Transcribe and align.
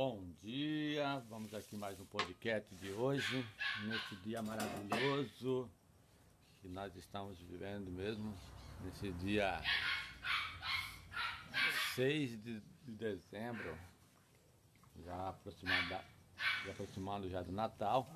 Bom 0.00 0.22
dia, 0.40 1.18
vamos 1.28 1.52
aqui 1.52 1.74
mais 1.74 1.98
um 1.98 2.06
podcast 2.06 2.72
de 2.76 2.92
hoje, 2.92 3.44
nesse 3.82 4.14
dia 4.22 4.40
maravilhoso 4.40 5.68
que 6.60 6.68
nós 6.68 6.94
estamos 6.94 7.36
vivendo 7.40 7.90
mesmo, 7.90 8.32
nesse 8.84 9.10
dia 9.14 9.60
6 11.96 12.30
de, 12.44 12.60
de 12.60 12.92
dezembro, 12.92 13.76
já 15.04 15.30
aproximando, 15.30 15.88
já 15.88 16.70
aproximando 16.70 17.28
já 17.28 17.42
do 17.42 17.50
Natal, 17.50 18.08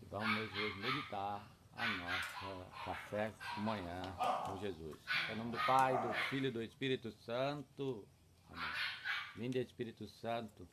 e 0.00 0.06
vamos 0.06 0.52
hoje 0.52 0.78
meditar 0.78 1.44
a 1.76 1.88
nossa 1.88 2.70
café 2.84 3.34
de 3.56 3.60
manhã 3.62 4.00
com 4.46 4.60
Jesus. 4.60 4.96
Em 5.28 5.34
nome 5.34 5.50
do 5.50 5.58
Pai, 5.66 6.00
do 6.06 6.14
Filho 6.30 6.46
e 6.46 6.52
do 6.52 6.62
Espírito 6.62 7.10
Santo. 7.10 8.06
Amém. 8.48 8.70
Vinde 9.34 9.58
Espírito 9.58 10.08
Santo, 10.08 10.66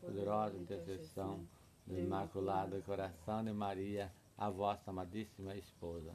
Poderosa 0.00 0.58
intercessão 0.58 1.46
do 1.86 1.98
Imaculado 1.98 2.82
Coração 2.82 3.42
de 3.42 3.50
Maria, 3.50 4.12
a 4.36 4.50
vossa 4.50 4.90
amadíssima 4.90 5.56
esposa. 5.56 6.14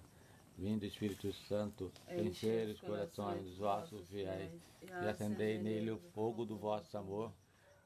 Vindo 0.55 0.85
Espírito 0.85 1.33
Santo, 1.33 1.91
encher 2.07 2.67
os 2.67 2.79
corações 2.79 3.43
dos 3.43 3.57
vossos 3.57 4.07
fiéis 4.09 4.51
e 4.83 5.07
acendei 5.07 5.57
nele 5.57 5.89
o 5.89 5.97
fogo 6.13 6.45
do 6.45 6.57
vosso 6.57 6.95
amor. 6.95 7.31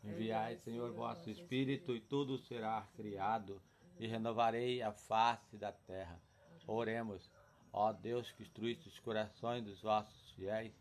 Enviai, 0.04 0.58
Senhor, 0.58 0.92
vosso 0.92 1.30
Espírito, 1.30 1.96
e 1.96 2.02
tudo 2.02 2.38
será 2.40 2.86
criado, 2.98 3.62
e 3.98 4.06
renovarei 4.06 4.82
a 4.82 4.92
face 4.92 5.56
da 5.56 5.72
terra. 5.72 6.20
Oremos, 6.68 7.32
ó 7.72 7.94
Deus 7.94 8.30
que 8.32 8.44
instruíste 8.44 8.90
os 8.90 9.00
corações 9.00 9.64
dos 9.64 9.82
vossos 9.82 10.32
fiéis, 10.32 10.74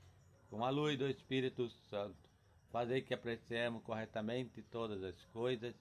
com 0.50 0.64
a 0.64 0.70
luz 0.70 0.98
do 0.98 1.08
Espírito 1.08 1.70
Santo. 1.88 2.31
Fazei 2.72 3.02
que 3.02 3.12
apreciemos 3.12 3.82
corretamente 3.82 4.62
todas 4.62 5.04
as 5.04 5.22
coisas, 5.26 5.74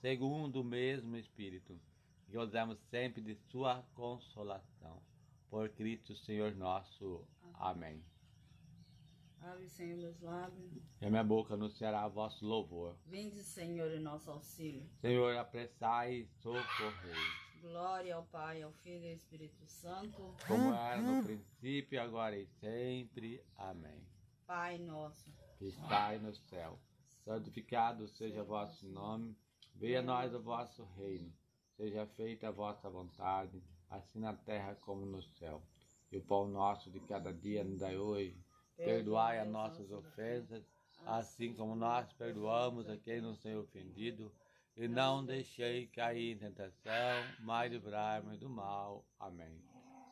segundo 0.00 0.62
o 0.62 0.64
mesmo 0.64 1.14
Espírito, 1.18 1.78
e 2.26 2.32
gozemos 2.32 2.78
sempre 2.90 3.20
de 3.20 3.34
Sua 3.50 3.84
consolação. 3.94 5.02
Por 5.50 5.68
Cristo 5.68 6.16
Senhor 6.16 6.54
nosso. 6.54 7.22
Amém. 7.52 8.02
Abre, 9.42 9.68
Senhor, 9.68 9.98
meus 9.98 10.20
lábios. 10.20 10.72
E 11.00 11.06
a 11.06 11.10
minha 11.10 11.22
boca 11.22 11.52
anunciará 11.52 12.08
vosso 12.08 12.46
louvor. 12.46 12.96
Vinde, 13.04 13.42
Senhor, 13.42 13.92
em 13.92 14.00
nosso 14.00 14.30
auxílio. 14.30 14.88
Senhor, 15.02 15.36
apressai 15.36 16.14
e 16.14 16.26
socorrei. 16.40 17.14
Glória 17.60 18.14
ao 18.14 18.24
Pai, 18.24 18.62
ao 18.62 18.72
Filho 18.72 19.04
e 19.04 19.08
ao 19.08 19.14
Espírito 19.14 19.66
Santo. 19.66 20.34
Como 20.46 20.72
era 20.72 21.00
no 21.00 21.22
princípio, 21.22 22.00
agora 22.00 22.36
e 22.36 22.46
sempre. 22.60 23.42
Amém. 23.56 24.02
Pai 24.46 24.78
nosso, 24.78 25.30
que 25.58 26.18
no 26.20 26.34
céu. 26.34 26.78
Santificado 27.24 28.08
seja 28.08 28.42
vosso 28.42 28.86
nome, 28.86 29.36
venha 29.74 30.00
a 30.00 30.02
nós 30.02 30.32
o 30.32 30.40
vosso 30.40 30.84
reino. 30.96 31.32
Seja 31.76 32.06
feita 32.06 32.48
a 32.48 32.52
vossa 32.52 32.88
vontade, 32.88 33.62
assim 33.90 34.20
na 34.20 34.34
terra 34.34 34.74
como 34.76 35.04
no 35.04 35.22
céu. 35.22 35.62
E 36.10 36.16
o 36.16 36.22
pão 36.22 36.48
nosso 36.48 36.90
de 36.90 37.00
cada 37.00 37.32
dia 37.32 37.62
nos 37.62 37.80
dai 37.80 37.96
hoje. 37.96 38.42
Perdoai 38.76 39.40
as 39.40 39.48
nossas 39.48 39.90
ofensas, 39.90 40.64
assim 41.04 41.52
como 41.52 41.74
nós 41.74 42.12
perdoamos 42.12 42.88
a 42.88 42.96
quem 42.96 43.20
nos 43.20 43.38
tem 43.40 43.56
ofendido. 43.56 44.32
E 44.76 44.86
não 44.86 45.24
deixei 45.24 45.88
cair 45.88 46.36
em 46.36 46.38
tentação, 46.38 47.24
mas 47.40 47.70
livrai-me 47.70 48.36
do 48.36 48.48
mal. 48.48 49.04
Amém. 49.18 49.67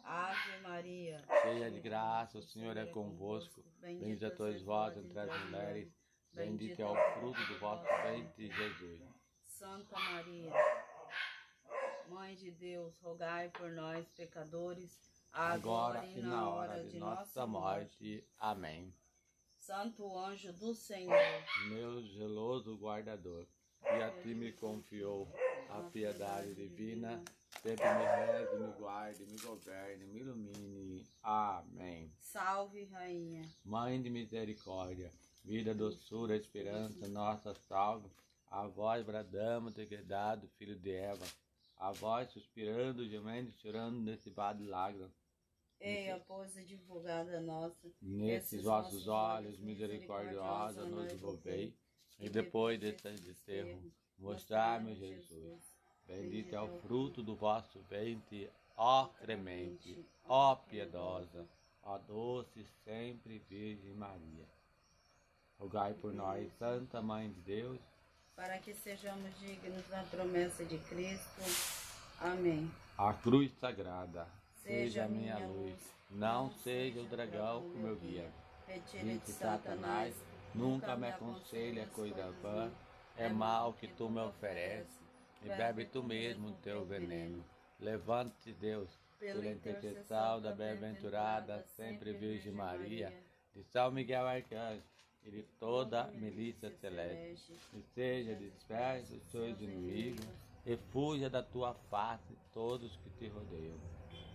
Ave 0.06 0.60
Maria, 0.62 1.20
Cheia 1.42 1.68
de 1.68 1.80
graça, 1.80 2.38
o 2.38 2.42
Senhor 2.42 2.76
é 2.76 2.86
convosco. 2.86 3.60
Bendita 3.80 4.30
sois 4.36 4.62
vós 4.62 4.96
entre 4.96 5.18
as 5.18 5.44
mulheres. 5.44 5.92
Bendito 6.32 6.80
é 6.80 6.86
o 6.86 6.94
fruto 7.14 7.44
do 7.46 7.58
vosso 7.58 7.84
ventre, 8.04 8.48
Jesus. 8.48 9.02
Santa 9.46 9.98
Maria, 9.98 10.52
Mãe 12.08 12.36
de 12.36 12.52
Deus, 12.52 12.96
rogai 13.00 13.48
por 13.48 13.72
nós, 13.72 14.08
pecadores, 14.10 15.26
agora, 15.32 16.06
e 16.06 16.22
na 16.22 16.50
hora 16.50 16.84
de 16.84 16.98
nossa 16.98 17.44
morte. 17.44 18.24
Amém. 18.38 18.94
Santo 19.58 20.16
anjo 20.16 20.52
do 20.52 20.72
Senhor, 20.72 21.18
Meu 21.68 22.00
zeloso 22.02 22.76
guardador, 22.76 23.44
que 23.80 23.88
a 23.88 24.10
ti 24.22 24.34
me 24.34 24.52
confiou 24.52 25.28
a 25.68 25.82
piedade 25.90 26.54
divina, 26.54 27.24
sempre 27.62 27.94
me 27.94 28.04
reze, 28.04 28.56
me 28.56 28.72
guarde, 28.78 29.26
me 29.26 29.38
governe, 29.38 30.06
me 30.06 30.20
ilumine. 30.20 31.06
Amém. 31.22 32.12
salve, 32.20 32.84
Rainha. 32.84 33.42
Mãe 33.64 34.00
de 34.00 34.10
misericórdia, 34.10 35.10
vida, 35.44 35.74
doçura, 35.74 36.36
esperança, 36.36 37.08
nossa 37.08 37.54
salve. 37.54 38.08
A 38.48 38.66
vós 38.66 39.04
bradamos, 39.04 39.72
degradado, 39.74 40.48
filho 40.56 40.76
de 40.76 40.92
Eva. 40.92 41.24
A 41.76 41.92
vós 41.92 42.30
suspirando, 42.30 43.08
gemendo, 43.08 43.50
e 43.50 43.52
chorando 43.52 43.98
nesse 43.98 44.30
vale 44.30 44.64
de 44.64 44.66
lágrimas. 44.66 45.10
Eia, 45.78 46.22
pois, 46.26 46.56
advogada 46.56 47.40
nossa, 47.40 47.76
Nesses 48.00 48.62
vossos 48.62 49.06
olhos 49.08 49.58
misericordiosa 49.58 50.86
nos 50.86 51.12
envolvei. 51.12 51.74
E 52.18 52.30
depois 52.30 52.80
desse 52.80 53.02
desterro, 53.20 53.92
mostrai-me 54.18 54.94
Jesus. 54.94 55.75
Bendito 56.08 56.54
é 56.54 56.60
o 56.60 56.68
fruto 56.82 57.22
do 57.22 57.34
vosso 57.34 57.80
ventre, 57.90 58.50
ó 58.76 59.06
clemente, 59.06 60.04
ó 60.24 60.54
piedosa, 60.54 61.46
ó 61.82 61.98
doce 61.98 62.64
sempre 62.84 63.42
Virgem 63.48 63.94
Maria. 63.94 64.46
Rogai 65.58 65.94
por 65.94 66.12
nós, 66.12 66.52
Santa 66.58 67.00
Mãe 67.02 67.30
de 67.30 67.40
Deus, 67.40 67.80
para 68.36 68.58
que 68.58 68.74
sejamos 68.74 69.36
dignos 69.40 69.86
da 69.88 70.02
promessa 70.04 70.64
de 70.64 70.78
Cristo. 70.78 71.42
Amém. 72.20 72.70
a 72.96 73.12
cruz 73.12 73.50
sagrada, 73.58 74.26
seja 74.62 75.04
a 75.04 75.08
minha 75.08 75.38
luz, 75.38 75.74
não 76.10 76.50
seja 76.50 77.00
o 77.00 77.06
dragão 77.06 77.66
o 77.66 77.78
meu 77.78 77.96
guia. 77.96 78.30
Disse 79.02 79.32
Satanás, 79.32 80.14
nunca 80.54 80.96
me 80.96 81.08
aconselha 81.08 81.86
coisa 81.88 82.30
vã, 82.42 82.70
é 83.16 83.28
mal 83.28 83.72
que 83.74 83.88
tu 83.88 84.08
me 84.10 84.20
ofereces, 84.20 85.05
e 85.42 85.48
bebe 85.48 85.84
tu 85.86 86.02
mesmo 86.02 86.48
o 86.48 86.52
teu 86.54 86.84
veneno. 86.84 87.44
Levante-te, 87.78 88.52
Deus, 88.52 88.88
pela 89.18 89.46
intercessão 89.46 90.40
da 90.40 90.52
bem-aventurada 90.52 91.62
sempre 91.76 92.12
Virgem 92.12 92.52
Maria, 92.52 93.12
de 93.54 93.62
São 93.64 93.90
Miguel 93.90 94.26
Arcanjo 94.26 94.82
e 95.24 95.30
de 95.30 95.42
toda 95.58 96.02
a 96.02 96.06
milícia 96.08 96.70
celeste, 96.70 97.52
e 97.74 97.82
seja 97.94 98.34
disperso 98.34 99.14
os 99.14 99.24
teus 99.24 99.60
inimigos, 99.60 100.26
e 100.64 100.76
fuja 100.90 101.30
da 101.30 101.42
tua 101.42 101.74
face 101.90 102.36
todos 102.52 102.96
que 102.96 103.10
te 103.10 103.28
rodeiam. 103.28 103.78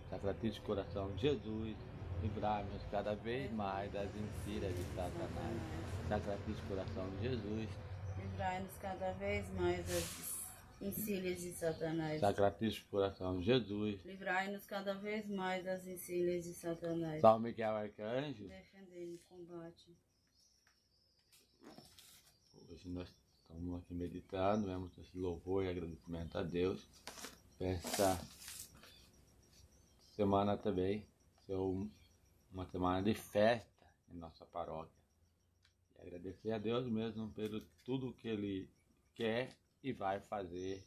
Sacratíssimo 0.08 0.64
coração 0.64 1.14
de 1.14 1.22
Jesus, 1.22 1.76
livrai-nos 2.22 2.84
cada 2.90 3.14
vez 3.14 3.50
mais 3.52 3.92
das 3.92 4.08
mentiras 4.14 4.74
de 4.74 4.82
Satanás. 4.94 5.56
Sacratíssimo 6.08 6.68
coração 6.68 7.08
de 7.16 7.28
Jesus, 7.28 7.68
Livrai-nos 8.18 8.76
cada 8.80 9.12
vez 9.12 9.48
mais 9.54 9.84
das 9.86 10.04
encilhas 10.82 11.40
de 11.40 11.52
Satanás. 11.52 12.20
Sacratíssimo 12.20 12.86
coração 12.90 13.38
de 13.38 13.44
Jesus, 13.44 14.04
Livrai-nos 14.04 14.64
cada 14.66 14.94
vez 14.94 15.26
mais 15.28 15.64
das 15.64 15.86
encilhas 15.86 16.44
de 16.44 16.52
Satanás. 16.54 17.20
São 17.20 17.38
Miguel 17.38 17.76
Arcanjo. 17.76 18.48
Defendei 18.48 19.06
no 19.06 19.18
combate. 19.28 19.96
Hoje 22.70 22.88
nós 22.88 23.08
estamos 23.42 23.80
aqui 23.82 23.94
meditando, 23.94 24.66
vemos 24.66 24.96
esse 24.98 25.16
louvor 25.16 25.64
e 25.64 25.68
agradecimento 25.68 26.36
a 26.38 26.42
Deus. 26.42 26.86
Essa 27.60 28.18
semana 30.16 30.56
também 30.56 31.06
ser 31.46 31.56
um- 31.56 31.88
uma 32.52 32.66
semana 32.66 33.02
de 33.02 33.14
festa 33.14 33.86
em 34.10 34.16
nossa 34.16 34.44
paróquia. 34.46 34.92
E 35.98 36.06
agradecer 36.06 36.52
a 36.52 36.58
Deus 36.58 36.86
mesmo 36.86 37.30
pelo 37.32 37.60
tudo 37.84 38.12
que 38.14 38.26
Ele 38.28 38.68
quer 39.14 39.54
e 39.82 39.92
vai 39.92 40.20
fazer 40.20 40.86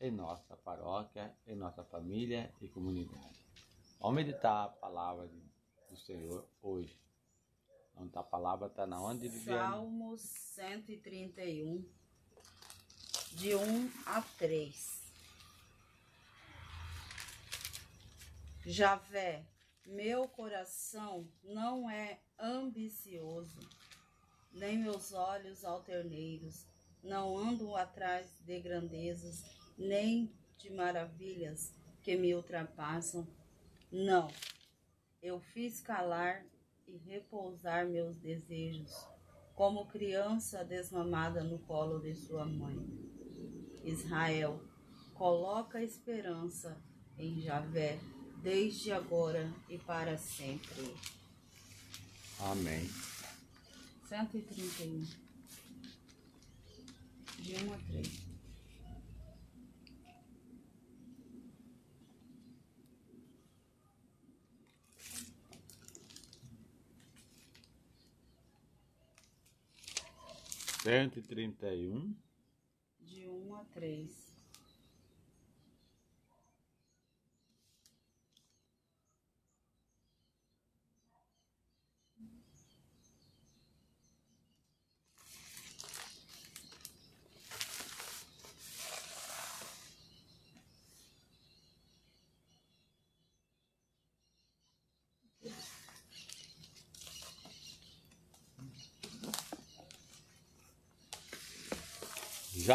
em 0.00 0.10
nossa 0.10 0.56
paróquia, 0.56 1.34
em 1.46 1.54
nossa 1.54 1.82
família 1.84 2.52
e 2.60 2.68
comunidade. 2.68 3.44
Vamos 4.00 4.16
meditar 4.16 4.64
a 4.64 4.68
palavra 4.68 5.28
do 5.88 5.96
Senhor 5.96 6.46
hoje. 6.62 6.98
Onde 7.96 8.16
a 8.18 8.22
palavra 8.22 8.66
está 8.66 8.86
na 8.86 9.00
onde, 9.00 9.28
Viviane? 9.28 9.58
Salmos 9.58 10.20
131, 10.20 11.82
de 13.32 13.54
1 13.54 13.90
a 14.04 14.20
3. 14.36 15.02
Javé, 18.66 19.46
meu 19.86 20.28
coração 20.28 21.26
não 21.42 21.88
é 21.88 22.18
ambicioso, 22.38 23.60
nem 24.52 24.76
meus 24.76 25.12
olhos 25.12 25.64
alterneiros, 25.64 26.66
não 27.06 27.38
ando 27.38 27.74
atrás 27.76 28.28
de 28.44 28.60
grandezas, 28.60 29.44
nem 29.78 30.30
de 30.58 30.70
maravilhas 30.70 31.72
que 32.02 32.16
me 32.16 32.34
ultrapassam. 32.34 33.26
Não, 33.90 34.28
eu 35.22 35.40
fiz 35.40 35.80
calar 35.80 36.44
e 36.86 36.96
repousar 36.98 37.86
meus 37.86 38.16
desejos 38.18 38.92
como 39.54 39.86
criança 39.86 40.64
desmamada 40.64 41.42
no 41.42 41.58
colo 41.60 41.98
de 41.98 42.14
sua 42.14 42.44
mãe. 42.44 42.76
Israel, 43.84 44.60
coloca 45.14 45.82
esperança 45.82 46.76
em 47.16 47.40
Javé, 47.40 47.98
desde 48.42 48.92
agora 48.92 49.50
e 49.68 49.78
para 49.78 50.18
sempre. 50.18 50.94
Amém. 52.38 52.86
131. 54.08 55.25
De 57.46 57.54
1 57.54 57.72
a 57.72 57.78
3. 57.78 58.26
Cento 70.82 71.18
e 71.20 71.22
trinta 71.22 71.72
e 71.72 71.86
um. 71.88 72.16
De 72.98 73.28
1 73.28 73.54
a 73.54 73.64
3. 73.66 74.25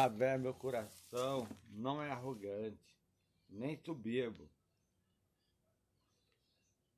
Javé, 0.01 0.36
meu 0.36 0.56
coração, 0.56 1.48
não 1.69 2.01
é 2.01 2.09
arrogante, 2.09 2.98
nem 3.48 3.77
soberbo. 3.77 4.50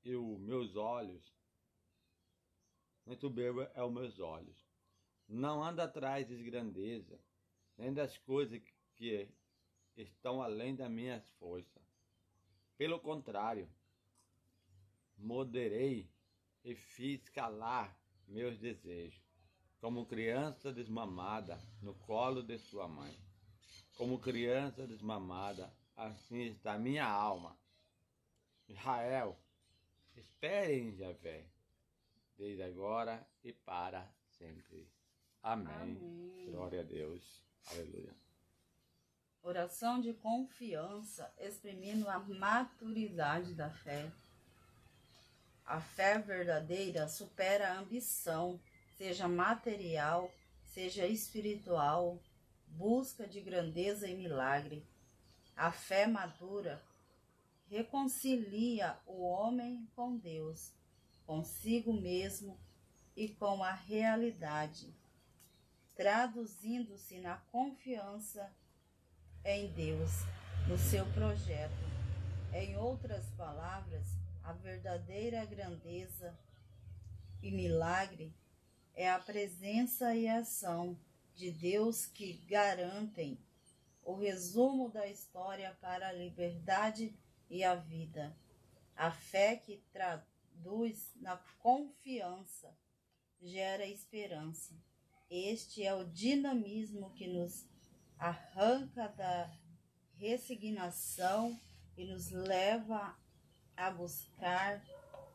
E 0.05 0.15
os 0.15 0.39
meus 0.39 0.77
olhos, 0.77 1.21
nem 3.05 3.17
soberbo 3.17 3.63
é 3.73 3.83
os 3.83 3.91
meus 3.91 4.19
olhos. 4.19 4.57
Não 5.27 5.61
anda 5.61 5.83
atrás 5.83 6.25
de 6.29 6.41
grandeza, 6.43 7.19
nem 7.77 7.93
das 7.93 8.17
coisas 8.19 8.61
que 8.95 9.29
estão 9.97 10.41
além 10.41 10.73
das 10.73 10.89
minhas 10.89 11.27
forças. 11.31 11.83
Pelo 12.77 13.01
contrário, 13.01 13.69
moderei 15.17 16.09
e 16.63 16.73
fiz 16.73 17.27
calar 17.27 17.99
meus 18.25 18.57
desejos 18.57 19.22
como 19.83 20.05
criança 20.05 20.71
desmamada 20.71 21.59
no 21.81 21.93
colo 21.93 22.41
de 22.41 22.57
sua 22.57 22.87
mãe. 22.87 23.13
Como 23.97 24.17
criança 24.17 24.87
desmamada, 24.87 25.69
assim 25.93 26.43
está 26.43 26.79
minha 26.79 27.05
alma. 27.05 27.59
Israel, 28.69 29.37
espere 30.15 30.79
em 30.79 30.95
Javé, 30.95 31.45
desde 32.37 32.63
agora 32.63 33.27
e 33.43 33.51
para 33.51 34.09
sempre. 34.37 34.89
Amém. 35.41 35.73
Amém. 35.73 36.45
Glória 36.49 36.79
a 36.79 36.83
Deus. 36.83 37.43
Aleluia. 37.69 38.15
Oração 39.41 39.99
de 39.99 40.13
confiança, 40.13 41.29
exprimindo 41.37 42.07
a 42.07 42.19
maturidade 42.19 43.53
da 43.53 43.69
fé. 43.69 44.09
A 45.65 45.81
fé 45.81 46.19
verdadeira 46.19 47.09
supera 47.09 47.73
a 47.73 47.79
ambição 47.79 48.61
seja 48.97 49.27
material, 49.27 50.31
seja 50.63 51.05
espiritual, 51.05 52.19
busca 52.67 53.27
de 53.27 53.41
grandeza 53.41 54.07
e 54.07 54.15
milagre. 54.15 54.85
A 55.55 55.71
fé 55.71 56.07
madura 56.07 56.81
reconcilia 57.69 58.97
o 59.05 59.21
homem 59.23 59.87
com 59.95 60.17
Deus, 60.17 60.73
consigo 61.25 61.93
mesmo 61.93 62.57
e 63.15 63.29
com 63.29 63.63
a 63.63 63.71
realidade, 63.71 64.93
traduzindo-se 65.95 67.19
na 67.19 67.37
confiança 67.51 68.51
em 69.45 69.67
Deus, 69.73 70.11
no 70.67 70.77
seu 70.77 71.05
projeto. 71.13 71.93
Em 72.53 72.77
outras 72.77 73.25
palavras, 73.31 74.05
a 74.43 74.53
verdadeira 74.53 75.45
grandeza 75.45 76.37
e 77.41 77.51
milagre 77.51 78.33
é 78.95 79.09
a 79.09 79.19
presença 79.19 80.15
e 80.15 80.27
a 80.27 80.39
ação 80.39 80.97
de 81.35 81.51
Deus 81.51 82.05
que 82.05 82.33
garantem 82.47 83.37
o 84.03 84.15
resumo 84.15 84.89
da 84.89 85.07
história 85.07 85.75
para 85.81 86.09
a 86.09 86.13
liberdade 86.13 87.15
e 87.49 87.63
a 87.63 87.75
vida. 87.75 88.35
A 88.95 89.11
fé 89.11 89.55
que 89.55 89.77
traduz 89.91 91.11
na 91.15 91.37
confiança 91.59 92.75
gera 93.41 93.85
esperança. 93.85 94.73
Este 95.29 95.83
é 95.83 95.93
o 95.93 96.05
dinamismo 96.05 97.09
que 97.11 97.27
nos 97.27 97.65
arranca 98.19 99.07
da 99.09 99.51
resignação 100.15 101.59
e 101.97 102.05
nos 102.05 102.29
leva 102.29 103.17
a 103.75 103.89
buscar 103.89 104.83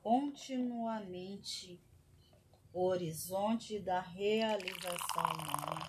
continuamente 0.02 1.80
horizonte 2.72 3.78
da 3.78 4.00
realização 4.00 5.22
humana. 5.32 5.86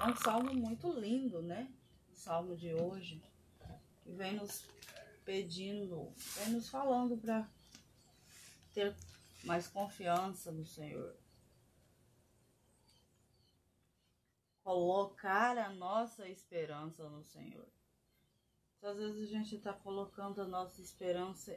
É 0.00 0.06
um 0.06 0.16
salmo 0.16 0.52
muito 0.52 0.92
lindo, 0.92 1.42
né? 1.42 1.72
O 2.10 2.14
salmo 2.14 2.56
de 2.56 2.74
hoje, 2.74 3.22
que 4.02 4.12
vem 4.12 4.34
nos 4.34 4.64
pedindo, 5.24 6.12
vem 6.36 6.54
nos 6.54 6.68
falando 6.68 7.16
para 7.16 7.48
ter 8.74 8.94
mais 9.44 9.68
confiança 9.68 10.50
no 10.50 10.66
Senhor. 10.66 11.14
Colocar 14.64 15.58
a 15.58 15.70
nossa 15.70 16.28
esperança 16.28 17.08
no 17.08 17.22
Senhor. 17.24 17.66
Às 18.82 18.96
vezes 18.96 19.22
a 19.22 19.26
gente 19.26 19.56
está 19.56 19.72
colocando 19.72 20.42
a 20.42 20.46
nossa 20.46 20.80
esperança 20.80 21.56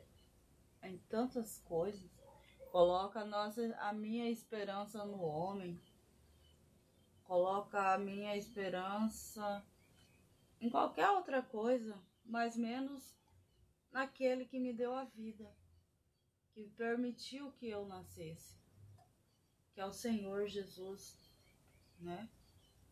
em 0.84 0.98
tantas 1.10 1.58
coisas 1.66 2.15
Coloca 2.75 3.22
a, 3.22 3.25
nossa, 3.25 3.74
a 3.80 3.94
minha 3.94 4.30
esperança 4.30 5.06
no 5.06 5.22
homem. 5.22 5.81
Coloca 7.24 7.94
a 7.94 7.98
minha 7.98 8.35
esperança 8.35 9.66
em 10.59 10.69
qualquer 10.69 11.09
outra 11.11 11.42
coisa, 11.42 11.97
mas 12.26 12.57
menos 12.57 13.16
naquele 13.94 14.44
que 14.44 14.59
me 14.59 14.73
deu 14.73 14.94
a 14.94 15.06
vida, 15.06 15.50
que 16.54 16.68
permitiu 16.71 17.50
que 17.54 17.69
eu 17.69 17.88
nascesse, 17.88 18.57
que 19.73 19.80
é 19.80 19.85
o 19.85 19.94
Senhor 19.94 20.45
Jesus, 20.45 21.31
né? 21.97 22.30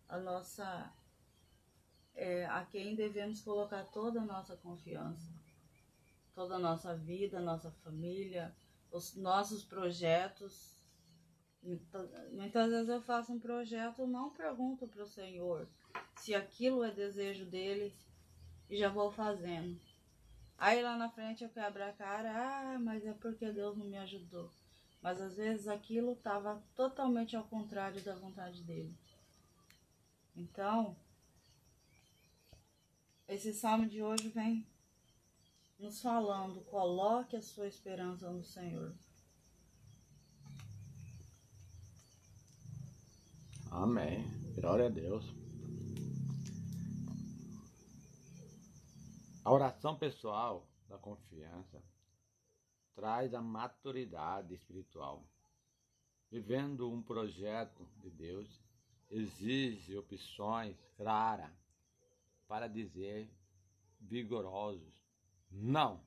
A 0.08 0.18
nossa 0.18 0.94
é, 2.16 2.46
a 2.46 2.64
quem 2.64 2.96
devemos 2.96 3.42
colocar 3.42 3.84
toda 3.84 4.22
a 4.22 4.26
nossa 4.26 4.56
confiança, 4.56 5.30
toda 6.34 6.56
a 6.56 6.60
nossa 6.60 6.96
vida, 6.96 7.42
nossa 7.42 7.70
família, 7.84 8.56
os 8.94 9.16
nossos 9.16 9.64
projetos. 9.64 10.72
Muitas 12.32 12.70
vezes 12.70 12.90
eu 12.90 13.02
faço 13.02 13.34
um 13.34 13.40
projeto, 13.40 14.06
não 14.06 14.30
pergunto 14.30 14.88
para 14.88 15.04
o 15.04 15.08
Senhor 15.08 15.68
se 16.18 16.36
aquilo 16.36 16.84
é 16.84 16.92
desejo 16.92 17.46
dele 17.46 17.94
e 18.70 18.78
já 18.78 18.90
vou 18.90 19.12
fazendo. 19.12 19.80
Aí 20.58 20.82
lá 20.82 20.96
na 20.96 21.10
frente 21.10 21.44
eu 21.44 21.50
quebro 21.50 21.84
a 21.84 21.92
cara, 21.92 22.32
ah, 22.32 22.80
mas 22.80 23.06
é 23.06 23.14
porque 23.14 23.52
Deus 23.52 23.76
não 23.76 23.86
me 23.86 23.98
ajudou. 23.98 24.50
Mas 25.02 25.20
às 25.20 25.36
vezes 25.36 25.68
aquilo 25.68 26.14
estava 26.14 26.64
totalmente 26.76 27.36
ao 27.36 27.44
contrário 27.44 28.02
da 28.04 28.16
vontade 28.16 28.62
dele. 28.62 28.96
Então, 30.36 30.96
esse 33.28 33.54
salmo 33.54 33.88
de 33.88 34.02
hoje 34.02 34.30
vem 34.30 34.66
nos 35.84 36.02
falando: 36.02 36.62
coloque 36.62 37.36
a 37.36 37.42
sua 37.42 37.68
esperança 37.68 38.32
no 38.32 38.42
Senhor. 38.42 38.96
Amém. 43.70 44.26
Glória 44.56 44.86
a 44.86 44.90
Deus. 44.90 45.26
A 49.44 49.52
oração 49.52 49.98
pessoal 49.98 50.66
da 50.88 50.98
confiança 50.98 51.84
traz 52.96 53.34
a 53.34 53.42
maturidade 53.42 54.54
espiritual. 54.54 55.22
Vivendo 56.32 56.90
um 56.90 57.02
projeto 57.02 57.86
de 57.98 58.10
Deus 58.10 58.48
exige 59.12 59.98
opções 59.98 60.78
claras 60.96 61.52
para 62.48 62.68
dizer 62.68 63.30
vigorosos 64.00 65.03
não 65.54 66.04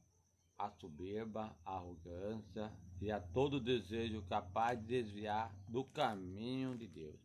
à 0.59 0.71
soberba, 0.71 1.57
à 1.65 1.77
arrogância 1.77 2.73
e 3.01 3.11
a 3.11 3.21
todo 3.21 3.61
desejo 3.61 4.23
capaz 4.23 4.79
de 4.81 4.87
desviar 4.87 5.55
do 5.69 5.85
caminho 5.85 6.77
de 6.77 6.87
Deus. 6.89 7.21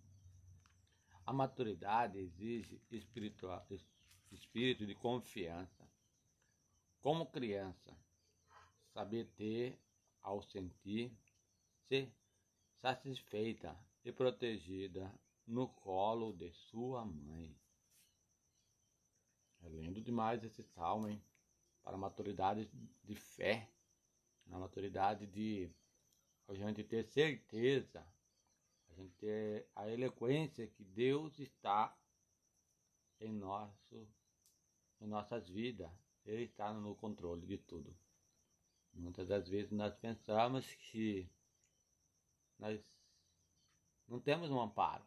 A 1.25 1.33
maturidade 1.33 2.17
exige 2.17 2.81
espírito 2.89 4.85
de 4.85 4.95
confiança. 4.95 5.89
Como 6.99 7.25
criança, 7.25 7.97
saber 8.93 9.25
ter, 9.35 9.79
ao 10.21 10.41
sentir, 10.43 11.17
ser 11.87 12.13
satisfeita 12.81 13.75
e 14.03 14.11
protegida 14.11 15.11
no 15.47 15.67
colo 15.67 16.33
de 16.33 16.51
sua 16.51 17.05
mãe. 17.05 17.55
É 19.61 19.69
lindo 19.69 20.01
demais 20.01 20.43
esse 20.43 20.63
salmo, 20.63 21.07
hein? 21.07 21.23
Para 21.83 21.95
a 21.95 21.99
maturidade 21.99 22.69
de 23.03 23.15
fé, 23.15 23.69
a 24.51 24.57
maturidade 24.57 25.25
de 25.25 25.71
a 26.47 26.53
gente 26.53 26.83
ter 26.83 27.03
certeza, 27.03 28.05
a 28.89 28.93
gente 28.93 29.13
ter 29.15 29.67
a 29.75 29.89
eloquência 29.89 30.67
que 30.67 30.83
Deus 30.83 31.39
está 31.39 31.97
em 33.19 33.31
nosso 33.31 34.07
em 34.99 35.07
nossas 35.07 35.49
vidas. 35.49 35.89
Ele 36.25 36.43
está 36.43 36.71
no 36.71 36.95
controle 36.95 37.47
de 37.47 37.57
tudo. 37.57 37.95
Muitas 38.93 39.27
das 39.27 39.47
vezes 39.47 39.71
nós 39.71 39.95
pensamos 39.95 40.65
que 40.75 41.27
nós 42.59 42.79
não 44.07 44.19
temos 44.19 44.51
um 44.51 44.59
amparo 44.59 45.05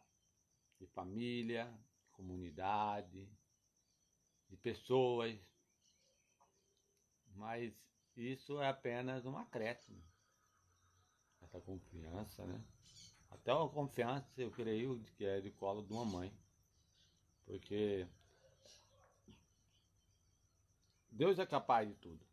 de 0.79 0.87
família, 0.87 1.65
de 2.01 2.09
comunidade, 2.09 3.29
de 4.49 4.57
pessoas, 4.57 5.39
mas 7.35 7.73
isso 8.15 8.61
é 8.61 8.69
apenas 8.69 9.25
um 9.25 9.37
acréscimo. 9.37 10.01
Essa 11.41 11.59
confiança, 11.59 12.45
né? 12.45 12.61
Até 13.29 13.53
uma 13.53 13.69
confiança, 13.69 14.41
eu 14.41 14.51
creio, 14.51 15.03
que 15.17 15.25
é 15.25 15.41
de 15.41 15.51
colo 15.51 15.83
de 15.83 15.91
uma 15.91 16.05
mãe. 16.05 16.33
Porque 17.45 18.07
Deus 21.11 21.37
é 21.37 21.45
capaz 21.45 21.87
de 21.87 21.95
tudo. 21.95 22.25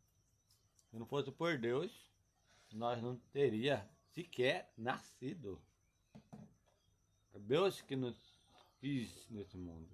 Se 0.89 0.97
não 0.97 1.05
fosse 1.05 1.31
por 1.31 1.57
Deus, 1.57 2.11
nós 2.71 3.01
não 3.01 3.17
teria 3.31 3.87
sequer 4.13 4.71
nascido. 4.77 5.61
É 7.33 7.39
Deus 7.39 7.81
que 7.81 7.95
nos 7.95 8.15
quis 8.79 9.27
nesse 9.29 9.57
mundo. 9.57 9.89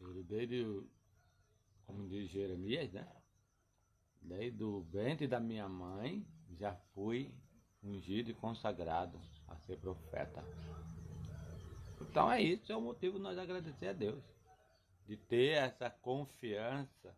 Ele 0.00 0.22
desde, 0.22 0.82
como 1.86 2.08
diz 2.08 2.30
Jeremias, 2.30 2.92
né? 2.92 3.06
Desde 4.20 4.62
o 4.62 4.82
ventre 4.82 5.26
da 5.26 5.40
minha 5.40 5.68
mãe, 5.68 6.26
já 6.58 6.74
fui 6.94 7.34
ungido 7.82 8.30
e 8.30 8.34
consagrado 8.34 9.20
a 9.48 9.56
ser 9.56 9.78
profeta. 9.78 10.44
Então 12.00 12.30
é 12.30 12.40
isso, 12.40 12.70
é 12.70 12.76
o 12.76 12.80
motivo 12.80 13.18
nós 13.18 13.38
agradecer 13.38 13.88
a 13.88 13.92
Deus. 13.92 14.22
De 15.06 15.16
ter 15.16 15.56
essa 15.56 15.90
confiança 15.90 17.16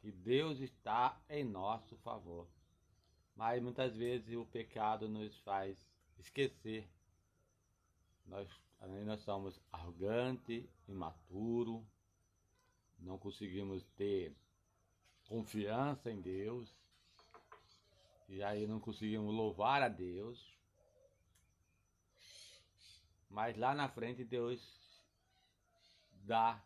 que 0.00 0.10
Deus 0.10 0.60
está 0.60 1.20
em 1.28 1.44
nosso 1.44 1.96
favor. 1.98 2.48
Mas 3.34 3.62
muitas 3.62 3.96
vezes 3.96 4.36
o 4.36 4.44
pecado 4.44 5.08
nos 5.08 5.38
faz 5.38 5.78
esquecer. 6.18 6.88
Nós, 8.26 8.48
nós 9.06 9.20
somos 9.22 9.58
arrogantes, 9.70 10.68
imaturo, 10.86 11.86
não 13.02 13.18
conseguimos 13.18 13.84
ter 13.96 14.34
confiança 15.26 16.10
em 16.10 16.20
Deus, 16.20 16.74
e 18.28 18.42
aí 18.42 18.66
não 18.66 18.80
conseguimos 18.80 19.34
louvar 19.34 19.82
a 19.82 19.88
Deus. 19.88 20.58
Mas 23.28 23.56
lá 23.56 23.74
na 23.74 23.88
frente 23.88 24.24
Deus 24.24 24.60
dá 26.24 26.62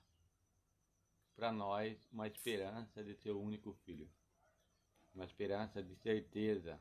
para 1.35 1.52
nós 1.52 1.99
uma 2.12 2.26
esperança 2.26 3.02
de 3.02 3.14
seu 3.14 3.40
único 3.40 3.73
filho 3.85 4.09
uma 5.16 5.25
esperança 5.25 5.83
de 5.83 5.97
certeza. 5.97 6.78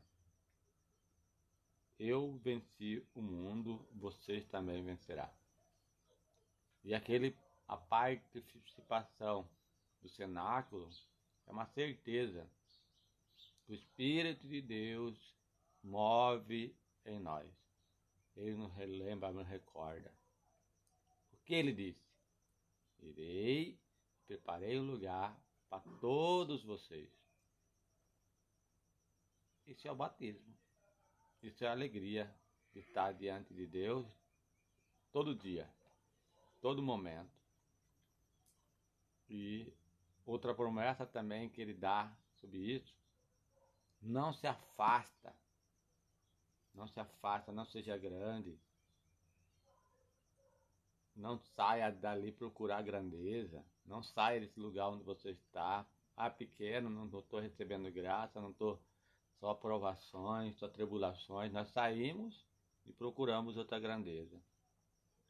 Eu 1.98 2.38
venci 2.44 3.02
o 3.16 3.22
mundo, 3.22 3.88
vocês 3.94 4.46
também 4.48 4.84
vencerá. 4.84 5.34
E 6.84 6.94
aquele 6.94 7.36
a 7.68 7.78
participação 7.78 9.50
do 10.02 10.10
cenáculo 10.10 10.90
é 11.48 11.52
uma 11.52 11.66
certeza 11.66 12.48
que 13.66 13.72
o 13.72 13.76
Espírito 13.76 14.48
de 14.48 14.62
Deus 14.62 15.36
move 15.84 16.76
em 17.06 17.20
nós. 17.20 17.52
Ele 18.36 18.56
nos 18.56 18.74
relembra, 18.74 19.32
nos 19.32 19.48
recorda. 19.48 20.14
O 21.32 21.38
que 21.38 21.54
ele 21.54 21.74
disse? 21.74 22.06
Irei, 23.00 23.80
preparei 24.26 24.80
um 24.80 24.92
lugar 24.92 25.40
para 25.70 25.80
todos 26.00 26.64
vocês. 26.64 27.10
Isso 29.66 29.88
é 29.88 29.92
o 29.92 29.96
batismo. 29.96 30.56
Isso 31.42 31.64
é 31.64 31.68
a 31.68 31.72
alegria 31.72 32.34
de 32.74 32.80
estar 32.80 33.14
diante 33.14 33.54
de 33.54 33.66
Deus 33.66 34.06
todo 35.12 35.36
dia, 35.36 35.70
todo 36.62 36.82
momento. 36.82 37.35
E 39.30 39.72
outra 40.26 40.54
promessa 40.54 41.06
também 41.06 41.50
que 41.50 41.62
ele 41.62 41.74
dá 41.74 42.12
sobre 42.36 42.58
isso, 42.58 42.96
não 44.02 44.34
se 44.34 44.48
afasta. 44.48 45.34
Não 46.74 46.88
se 46.88 47.00
afasta, 47.00 47.52
não 47.52 47.66
seja 47.66 47.98
grande. 47.98 48.60
Não 51.16 51.40
saia 51.40 51.90
dali 51.90 52.32
procurar 52.32 52.82
grandeza. 52.82 53.66
Não 53.86 54.04
saia 54.04 54.42
desse 54.42 54.60
lugar 54.60 54.90
onde 54.90 55.04
você 55.04 55.32
está. 55.32 55.86
Ah, 56.18 56.30
pequeno, 56.30 56.90
não 56.90 57.06
estou 57.20 57.40
recebendo 57.40 57.92
graça, 57.92 58.42
não 58.42 58.52
estou 58.52 58.82
só 59.40 59.54
provações, 59.54 60.58
só 60.58 60.68
tribulações. 60.68 61.52
Nós 61.52 61.70
saímos 61.70 62.46
e 62.86 62.94
procuramos 62.94 63.58
outra 63.58 63.80
grandeza. 63.80 64.40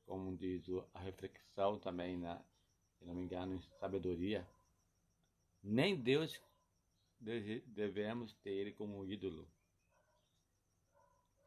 Como 0.06 0.36
diz 0.38 0.64
a 0.94 1.00
reflexão 1.00 1.80
também, 1.80 2.18
na, 2.18 2.42
se 2.98 3.06
não 3.06 3.14
me 3.14 3.24
engano, 3.24 3.56
em 3.56 3.62
sabedoria. 3.80 4.48
Nem 5.64 5.96
Deus 5.96 6.40
devemos 7.20 8.34
ter 8.36 8.52
ele 8.52 8.72
como 8.72 9.06
ídolo. 9.06 9.48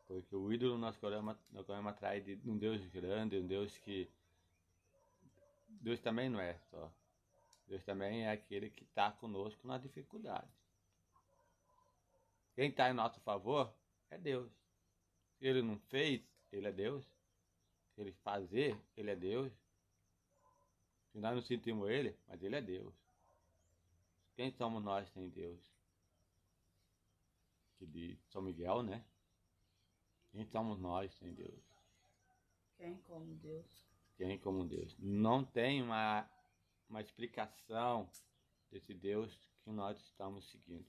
Porque 0.07 0.35
o 0.35 0.53
ídolo 0.53 0.79
nós 0.79 0.97
corremos 0.97 1.37
atrás 1.87 2.25
de 2.25 2.41
um 2.47 2.57
Deus 2.57 2.85
grande, 2.87 3.39
um 3.39 3.47
Deus 3.47 3.77
que. 3.79 4.11
Deus 5.69 6.01
também 6.01 6.31
não 6.31 6.41
é 6.41 6.59
só. 6.71 6.91
Deus 7.67 7.85
também 7.85 8.25
é 8.25 8.31
aquele 8.31 8.71
que 8.71 8.85
está 8.85 9.13
conosco 9.13 9.69
na 9.69 9.77
dificuldade. 9.77 10.49
Quem 12.55 12.71
está 12.71 12.91
em 12.91 12.95
nosso 12.95 13.21
favor 13.21 13.73
é 14.11 14.17
Deus. 14.17 14.51
Se 15.39 15.47
ele 15.47 15.61
não 15.61 15.79
fez, 15.79 16.23
ele 16.51 16.67
é 16.67 16.73
Deus. 16.73 17.05
Se 17.95 18.01
ele 18.01 18.13
fazer, 18.25 18.77
ele 18.97 19.11
é 19.11 19.17
Deus. 19.17 19.53
Se 21.13 21.19
nós 21.19 21.35
não 21.35 21.43
sentimos 21.43 21.89
ele, 21.89 22.17
mas 22.29 22.43
ele 22.43 22.57
é 22.57 22.61
Deus. 22.61 22.95
Quem 24.37 24.51
somos 24.53 24.83
nós 24.83 25.09
sem 25.11 25.29
Deus? 25.29 25.61
Que 27.79 27.87
de 27.87 28.19
São 28.29 28.43
Miguel, 28.43 28.83
né? 28.83 29.05
Quem 30.31 30.45
somos 30.47 30.79
nós 30.79 31.13
sem 31.15 31.33
Deus? 31.33 31.63
Quem 32.77 32.97
como 32.99 33.35
Deus? 33.37 33.85
Quem 34.17 34.39
como 34.39 34.65
Deus? 34.65 34.97
Não 34.99 35.45
tem 35.45 35.83
uma, 35.83 36.29
uma 36.89 37.01
explicação 37.01 38.09
desse 38.71 38.95
Deus 38.95 39.37
que 39.65 39.71
nós 39.71 39.99
estamos 40.01 40.45
seguindo 40.51 40.87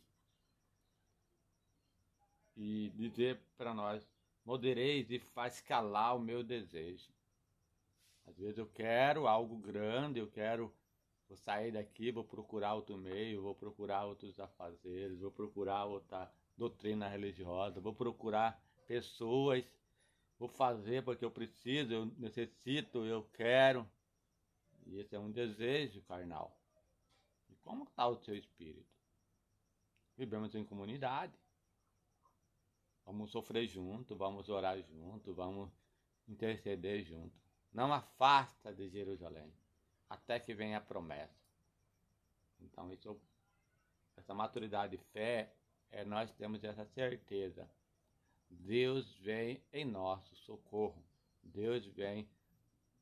e 2.59 2.89
dizer 2.89 3.39
para 3.57 3.73
nós: 3.73 4.05
modereis 4.45 5.09
e 5.09 5.19
faz 5.19 5.61
calar 5.61 6.15
o 6.15 6.19
meu 6.19 6.43
desejo. 6.43 7.09
Às 8.29 8.37
vezes 8.37 8.59
eu 8.59 8.67
quero 8.67 9.27
algo 9.27 9.57
grande, 9.57 10.19
eu 10.19 10.29
quero 10.29 10.71
vou 11.27 11.35
sair 11.37 11.71
daqui, 11.71 12.11
vou 12.11 12.23
procurar 12.23 12.75
outro 12.75 12.95
meio, 12.95 13.41
vou 13.41 13.55
procurar 13.55 14.05
outros 14.05 14.39
afazeres, 14.39 15.19
vou 15.19 15.31
procurar 15.31 15.85
outra 15.85 16.31
doutrina 16.55 17.07
religiosa, 17.07 17.81
vou 17.81 17.93
procurar 17.93 18.61
pessoas, 18.85 19.63
vou 20.37 20.47
fazer 20.47 21.03
porque 21.03 21.25
eu 21.25 21.31
preciso, 21.31 21.91
eu 21.91 22.05
necessito, 22.17 23.03
eu 23.03 23.23
quero. 23.33 23.89
E 24.85 24.99
esse 24.99 25.15
é 25.15 25.19
um 25.19 25.31
desejo 25.31 26.01
carnal. 26.03 26.55
E 27.49 27.55
como 27.55 27.83
está 27.83 28.07
o 28.07 28.17
seu 28.17 28.35
espírito? 28.35 28.95
Vivemos 30.15 30.53
em 30.53 30.63
comunidade. 30.63 31.33
Vamos 33.05 33.31
sofrer 33.31 33.67
junto, 33.67 34.15
vamos 34.15 34.49
orar 34.49 34.79
junto, 34.83 35.33
vamos 35.33 35.71
interceder 36.27 37.03
junto. 37.03 37.48
Não 37.71 37.93
afasta 37.93 38.73
de 38.73 38.89
Jerusalém, 38.89 39.53
até 40.09 40.39
que 40.39 40.53
venha 40.53 40.77
a 40.77 40.81
promessa. 40.81 41.39
Então, 42.59 42.91
isso, 42.91 43.19
essa 44.17 44.33
maturidade 44.33 44.97
de 44.97 45.03
fé 45.11 45.53
é 45.91 46.03
nós 46.03 46.31
temos 46.33 46.63
essa 46.63 46.85
certeza. 46.85 47.69
Deus 48.49 49.15
vem 49.17 49.63
em 49.71 49.85
nosso 49.85 50.35
socorro. 50.35 51.03
Deus 51.43 51.85
vem 51.85 52.27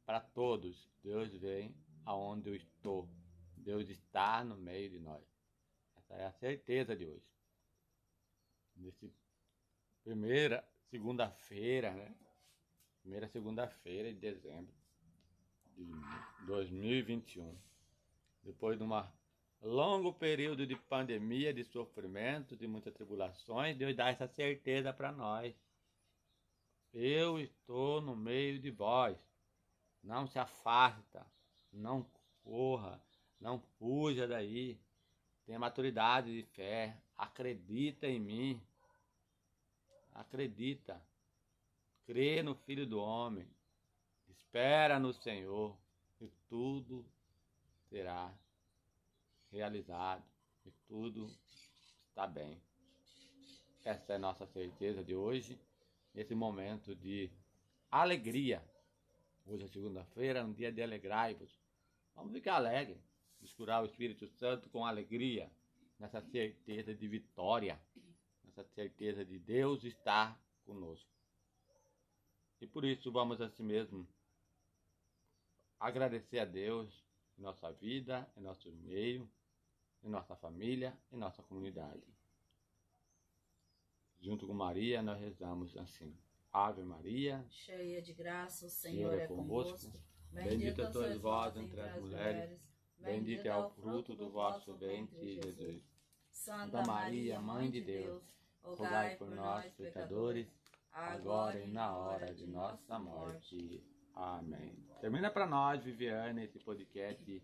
para 0.05 0.19
todos. 0.19 0.89
Deus 1.03 1.33
vem 1.33 1.75
aonde 2.05 2.49
eu 2.49 2.55
estou. 2.55 3.09
Deus 3.55 3.89
está 3.89 4.43
no 4.43 4.57
meio 4.57 4.89
de 4.89 4.99
nós. 4.99 5.23
Essa 5.95 6.13
é 6.15 6.25
a 6.25 6.31
certeza 6.33 6.95
de 6.95 7.05
hoje. 7.05 7.25
Nesse 8.75 9.11
primeira 10.03 10.65
segunda-feira, 10.89 11.91
né? 11.91 12.15
Primeira 13.07 13.29
segunda-feira 13.29 14.13
de 14.13 14.19
dezembro 14.19 14.75
de 15.77 15.89
2021. 16.45 17.57
Depois 18.43 18.77
de 18.77 18.83
um 18.83 18.89
longo 19.61 20.13
período 20.13 20.67
de 20.67 20.75
pandemia, 20.75 21.53
de 21.53 21.63
sofrimento, 21.63 22.57
de 22.57 22.67
muitas 22.67 22.93
tribulações, 22.93 23.77
Deus 23.77 23.95
dá 23.95 24.09
essa 24.09 24.27
certeza 24.27 24.91
para 24.91 25.13
nós. 25.13 25.55
Eu 26.93 27.39
estou 27.39 28.01
no 28.01 28.13
meio 28.13 28.59
de 28.59 28.71
vós. 28.71 29.17
Não 30.03 30.27
se 30.27 30.37
afasta, 30.37 31.25
não 31.71 32.05
corra, 32.43 33.01
não 33.39 33.61
fuja 33.79 34.27
daí. 34.27 34.77
Tenha 35.45 35.57
maturidade 35.57 36.41
de 36.41 36.43
fé, 36.49 37.01
acredita 37.15 38.05
em 38.05 38.19
mim. 38.19 38.61
Acredita. 40.13 41.01
Crê 42.07 42.41
no 42.41 42.55
Filho 42.55 42.87
do 42.87 43.01
Homem. 43.01 43.45
Espera 44.29 44.97
no 44.97 45.11
Senhor 45.11 45.77
e 46.21 46.29
tudo 46.47 47.05
será 47.89 48.33
realizado 49.51 50.23
e 50.65 50.71
tudo 50.87 51.29
está 52.07 52.25
bem. 52.25 52.61
Essa 53.83 54.13
é 54.13 54.15
a 54.15 54.19
nossa 54.19 54.47
certeza 54.47 55.03
de 55.03 55.13
hoje, 55.13 55.59
nesse 56.13 56.33
momento 56.33 56.95
de 56.95 57.29
alegria. 57.91 58.63
Hoje 59.45 59.65
é 59.65 59.67
segunda-feira, 59.67 60.45
um 60.45 60.53
dia 60.53 60.71
de 60.71 60.81
alegrai-vos. 60.81 61.59
Vamos 62.15 62.31
ficar 62.31 62.55
alegres, 62.55 63.03
misturar 63.41 63.83
o 63.83 63.85
Espírito 63.85 64.29
Santo 64.29 64.69
com 64.69 64.85
alegria, 64.85 65.51
nessa 65.99 66.21
certeza 66.21 66.95
de 66.95 67.05
vitória, 67.05 67.77
nessa 68.45 68.63
certeza 68.63 69.25
de 69.25 69.37
Deus 69.37 69.83
estar 69.83 70.41
conosco. 70.65 71.16
E 72.59 72.67
por 72.67 72.83
isso 72.85 73.11
vamos 73.11 73.39
assim 73.39 73.63
mesmo 73.63 74.07
agradecer 75.79 76.39
a 76.39 76.45
Deus 76.45 77.05
em 77.37 77.41
nossa 77.41 77.71
vida, 77.71 78.27
em 78.35 78.41
nosso 78.41 78.71
meio, 78.71 79.29
em 80.03 80.09
nossa 80.09 80.35
família, 80.35 80.97
em 81.11 81.17
nossa 81.17 81.43
comunidade. 81.43 82.03
Junto 84.19 84.47
com 84.47 84.53
Maria, 84.53 85.01
nós 85.01 85.19
rezamos 85.19 85.77
assim. 85.77 86.17
Ave 86.51 86.81
Maria, 86.83 87.45
cheia 87.49 88.01
de 88.01 88.13
graça, 88.13 88.65
o 88.65 88.69
Senhor, 88.69 89.11
Senhor 89.11 89.21
é 89.21 89.27
convosco. 89.27 89.91
Bendita 90.31 90.91
sois 90.91 91.17
vós 91.17 91.55
entre 91.55 91.79
as 91.79 92.01
mulheres, 92.01 92.59
bendito 92.97 93.45
é 93.45 93.55
o 93.55 93.69
fruto 93.69 94.15
do 94.15 94.29
vosso 94.29 94.73
ventre, 94.75 95.35
Jesus. 95.35 95.83
Santa 96.31 96.83
Maria, 96.83 97.39
Mãe 97.39 97.69
de 97.69 97.81
Deus, 97.81 98.23
rogai 98.61 99.15
por 99.17 99.29
nós, 99.29 99.71
pecadores, 99.73 100.47
agora 100.97 101.59
e 101.63 101.67
na 101.67 101.95
hora 101.95 102.33
de 102.33 102.47
nossa 102.47 102.97
morte. 102.97 103.83
Amém. 104.15 104.75
Termina 104.99 105.29
para 105.29 105.45
nós, 105.45 105.83
Viviane, 105.83 106.43
esse 106.43 106.57
podcast 106.59 107.43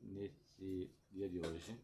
nesse 0.00 0.90
dia 1.12 1.28
de 1.28 1.38
hoje. 1.38 1.78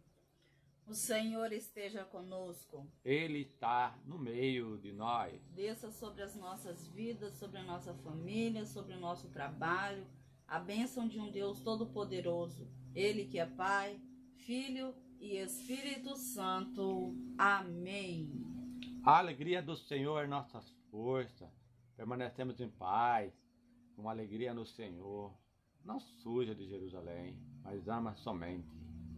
O 0.86 0.94
Senhor 0.94 1.52
esteja 1.52 2.04
conosco. 2.04 2.84
Ele 3.04 3.42
está 3.42 3.96
no 4.04 4.18
meio 4.18 4.78
de 4.78 4.92
nós. 4.92 5.40
Desça 5.54 5.90
sobre 5.92 6.22
as 6.22 6.34
nossas 6.34 6.88
vidas, 6.88 7.34
sobre 7.34 7.58
a 7.58 7.62
nossa 7.62 7.94
família, 7.94 8.66
sobre 8.66 8.94
o 8.94 9.00
nosso 9.00 9.28
trabalho, 9.28 10.04
a 10.46 10.58
bênção 10.58 11.06
de 11.06 11.20
um 11.20 11.30
Deus 11.30 11.60
Todo-Poderoso. 11.60 12.66
Ele 12.94 13.26
que 13.26 13.38
é 13.38 13.46
Pai, 13.46 14.00
Filho 14.38 14.94
e 15.20 15.36
Espírito 15.36 16.16
Santo. 16.16 17.14
Amém. 17.36 18.32
A 19.04 19.18
alegria 19.18 19.62
do 19.62 19.76
Senhor 19.76 20.24
é 20.24 20.26
nossa 20.26 20.60
força. 20.90 21.50
Permanecemos 21.96 22.60
em 22.60 22.68
paz 22.68 23.32
com 23.96 24.08
alegria 24.08 24.54
no 24.54 24.64
Senhor. 24.64 25.32
Não 25.84 25.98
suja 26.00 26.54
de 26.54 26.68
Jerusalém, 26.68 27.36
mas 27.62 27.88
ama 27.88 28.14
somente 28.14 28.68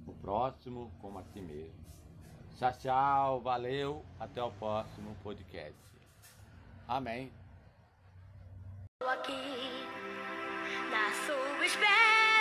o 0.07 0.13
próximo 0.15 0.93
como 1.01 1.19
a 1.19 1.23
ti 1.25 1.41
mesmo. 1.41 1.91
Tchau, 2.57 2.73
tchau, 2.79 3.41
valeu, 3.41 4.05
até 4.19 4.43
o 4.43 4.51
próximo 4.53 5.17
podcast. 5.23 5.75
Amém. 6.87 7.33
Aqui 9.03 9.33
na 10.91 11.11
sua 11.25 11.65
espera, 11.65 12.40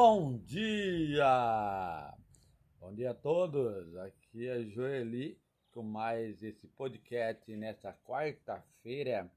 Bom 0.00 0.38
dia! 0.44 2.14
Bom 2.78 2.94
dia 2.94 3.10
a 3.10 3.14
todos! 3.14 3.96
Aqui 3.96 4.46
é 4.46 4.62
Joeli 4.62 5.36
com 5.72 5.82
mais 5.82 6.40
esse 6.40 6.68
podcast 6.68 7.50
nessa 7.56 7.92
quarta-feira, 8.06 9.28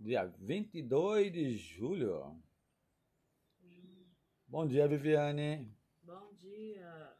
dia 0.00 0.24
22 0.38 1.30
de 1.30 1.58
julho. 1.58 2.34
Bom 4.48 4.66
dia, 4.66 4.88
Viviane! 4.88 5.70
Bom 6.02 6.32
dia! 6.40 7.12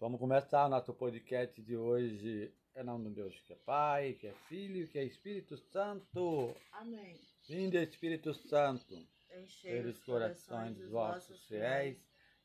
Vamos 0.00 0.18
começar 0.18 0.66
o 0.66 0.70
nosso 0.70 0.92
podcast 0.92 1.62
de 1.62 1.76
hoje. 1.76 2.52
É 2.74 2.82
nome 2.82 3.10
de 3.10 3.14
Deus 3.14 3.40
que 3.42 3.52
é 3.52 3.56
Pai, 3.64 4.14
que 4.14 4.26
é 4.26 4.34
Filho, 4.48 4.88
que 4.88 4.98
é 4.98 5.04
Espírito 5.04 5.56
Santo. 5.56 6.52
Amém. 6.72 7.16
Vinde 7.46 7.80
Espírito 7.80 8.34
Santo 8.34 9.13
enchei 9.40 9.80
os 9.80 9.98
corações 10.02 10.76
dos 10.76 10.90
vossos 10.90 11.44
fiéis 11.46 11.96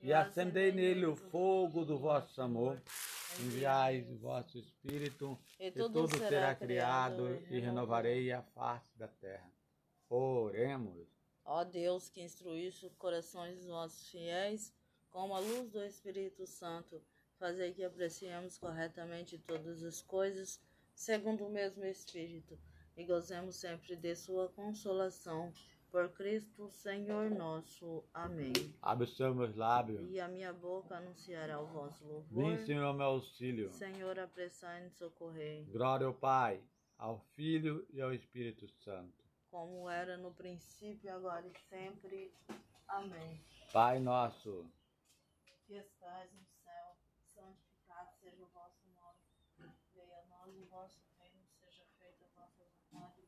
e 0.02 0.14
acendei 0.14 0.72
nele 0.72 1.06
o 1.06 1.16
fogo 1.16 1.84
do 1.86 1.98
vosso 1.98 2.42
amor. 2.42 2.82
Enviai 3.40 4.02
o 4.10 4.18
vosso 4.18 4.58
Espírito, 4.58 5.38
e 5.60 5.70
tudo, 5.72 6.08
será 6.08 6.56
criado, 6.56 7.30
e 7.50 7.60
renovarei 7.60 8.32
a 8.32 8.42
face 8.42 8.98
da 8.98 9.08
terra. 9.08 9.50
Oremos. 10.10 11.08
Ó 11.46 11.64
Deus, 11.64 12.10
que 12.10 12.22
instruíste 12.22 12.88
os 12.88 12.96
corações 12.96 13.58
dos 13.58 13.68
vossos 13.68 14.10
fiéis, 14.10 14.74
com 15.12 15.34
a 15.34 15.40
luz 15.40 15.70
do 15.70 15.84
Espírito 15.84 16.46
Santo, 16.48 17.02
fazei 17.38 17.72
que 17.72 17.84
apreciemos 17.84 18.58
corretamente 18.58 19.38
todas 19.38 19.84
as 19.84 20.02
coisas, 20.02 20.60
segundo 20.94 21.46
o 21.46 21.50
mesmo 21.50 21.86
Espírito, 21.86 22.60
e 22.98 23.04
gozemos 23.06 23.56
sempre 23.56 23.96
de 23.96 24.16
sua 24.16 24.50
consolação 24.50 25.54
por 25.92 26.10
Cristo, 26.10 26.70
Senhor 26.70 27.30
nosso. 27.32 28.04
Amém. 28.14 28.54
Abre 28.82 29.06
os 29.06 29.20
meus 29.36 29.56
lábios. 29.56 30.10
E 30.10 30.20
a 30.20 30.28
minha 30.28 30.54
boca 30.54 30.96
anunciará 30.96 31.60
o 31.60 31.68
vosso 31.68 32.06
louvor. 32.06 32.44
Vem, 32.44 32.58
Senhor, 32.66 32.94
meu 32.94 33.06
auxílio. 33.08 33.72
Senhor, 33.72 34.18
apressai-nos 34.20 34.94
socorrer. 34.94 35.66
Glória 35.72 36.08
ao 36.08 36.14
Pai, 36.14 36.62
ao 36.98 37.20
Filho 37.36 37.86
e 37.90 38.02
ao 38.02 38.14
Espírito 38.14 38.68
Santo. 38.68 39.24
Como 39.50 39.90
era 39.90 40.18
no 40.18 40.32
princípio, 40.32 41.14
agora 41.14 41.46
e 41.48 41.60
sempre. 41.68 42.32
Amém. 42.88 43.42
Pai 43.72 44.00
nosso, 44.00 44.66
que 45.66 45.76
estais 45.76 46.32
no 46.34 46.44
céu, 46.64 46.96
santificado 47.24 48.10
seja 48.20 48.44
o 48.44 48.48
vosso 48.48 48.88
nome. 48.96 49.20
Venha 49.94 50.18
a 50.18 50.26
nós 50.26 50.56
o 50.58 50.66
vosso 50.66 51.00
reino, 51.20 51.46
seja 51.60 51.84
feita 52.00 52.26
a 52.26 52.42
vossa 52.42 52.64
vontade, 52.92 53.22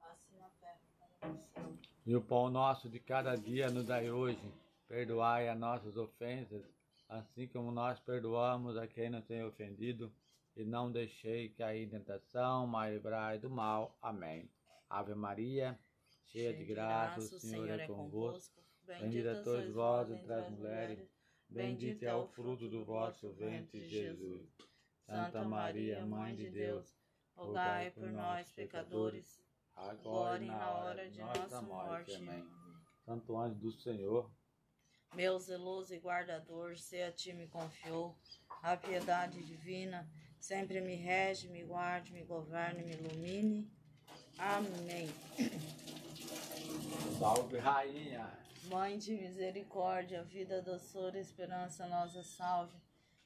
assim 0.00 0.36
na 0.36 0.48
terra 0.60 0.80
como 0.98 1.34
no 1.34 1.42
céu. 1.46 1.87
E 2.08 2.16
o 2.16 2.22
pão 2.22 2.48
nosso 2.48 2.88
de 2.88 2.98
cada 2.98 3.36
dia 3.36 3.68
nos 3.68 3.84
dai 3.84 4.10
hoje. 4.10 4.40
Perdoai 4.88 5.46
as 5.46 5.58
nossas 5.58 5.94
ofensas, 5.98 6.64
assim 7.06 7.46
como 7.46 7.70
nós 7.70 8.00
perdoamos 8.00 8.78
a 8.78 8.86
quem 8.86 9.10
nos 9.10 9.26
tem 9.26 9.44
ofendido. 9.44 10.10
e 10.56 10.64
não 10.64 10.90
deixei 10.90 11.50
cair 11.50 11.84
em 11.84 11.88
tentação, 11.90 12.66
mas 12.66 12.94
livrai 12.94 13.38
do 13.38 13.50
mal. 13.50 13.94
Amém. 14.00 14.50
Ave 14.88 15.14
Maria, 15.14 15.78
cheia 16.28 16.54
de 16.54 16.64
graça, 16.64 17.20
o 17.20 17.40
Senhor 17.40 17.78
é 17.78 17.86
convosco. 17.86 18.58
Bendita 18.86 19.44
sois 19.44 19.70
vós 19.70 20.10
entre 20.10 20.32
as 20.32 20.50
mulheres, 20.50 21.06
bendito 21.46 22.04
é 22.04 22.14
o 22.14 22.26
fruto 22.26 22.70
do 22.70 22.86
vosso 22.86 23.30
ventre, 23.34 23.86
Jesus. 23.86 24.48
Santa 25.04 25.44
Maria, 25.44 26.06
Mãe 26.06 26.34
de 26.34 26.48
Deus, 26.48 26.90
rogai 27.36 27.90
por 27.90 28.10
nós, 28.10 28.50
pecadores, 28.50 29.46
agora 29.88 30.42
e 30.42 30.46
na 30.46 30.70
hora 30.70 31.10
de 31.10 31.20
nossa 31.20 31.62
morte. 31.62 32.14
Amém. 32.14 32.44
Santo 33.04 33.36
anjo 33.38 33.54
do 33.56 33.72
Senhor, 33.72 34.30
meu 35.14 35.38
zeloso 35.38 35.94
e 35.94 35.98
guardador, 35.98 36.76
se 36.76 37.02
a 37.02 37.10
ti 37.10 37.32
me 37.32 37.46
confiou 37.48 38.14
a 38.62 38.76
piedade 38.76 39.42
divina, 39.42 40.08
sempre 40.38 40.80
me 40.80 40.94
rege, 40.94 41.48
me 41.48 41.64
guarde, 41.64 42.12
me 42.12 42.22
governe, 42.24 42.82
me 42.82 42.92
ilumine. 42.92 43.72
Amém. 44.38 45.08
Salve, 47.18 47.58
Rainha! 47.58 48.38
Mãe 48.64 48.98
de 48.98 49.14
misericórdia, 49.14 50.22
vida, 50.22 50.60
doçura, 50.60 51.18
esperança, 51.18 51.86
nossa 51.88 52.22
salve. 52.22 52.76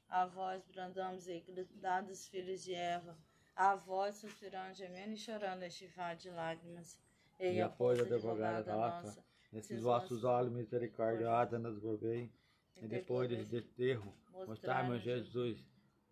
A 0.08 0.24
vós 0.24 0.62
brandamos 0.66 1.26
e 1.26 1.40
gritados, 1.40 2.28
filhos 2.28 2.62
de 2.62 2.74
Eva. 2.74 3.18
A 3.54 3.74
vós 3.74 4.16
suspirando, 4.16 4.74
gemendo 4.74 5.12
e 5.12 5.16
chorando 5.16 5.62
este 5.62 5.86
vale 5.88 6.18
de 6.18 6.30
lágrimas. 6.30 6.98
E, 7.38 7.54
e 7.54 7.60
após 7.60 7.98
a 8.00 8.02
advogada 8.02 8.74
nossa, 8.74 9.24
nesses 9.52 9.82
vossos 9.82 10.24
olhos 10.24 10.52
misericordiosos 10.52 11.60
nos 11.60 11.78
volvei, 11.78 12.30
e 12.76 12.86
depois 12.86 13.28
desse 13.28 13.44
desterro, 13.44 14.14
mostrai-me 14.46 14.98
Jesus. 14.98 15.62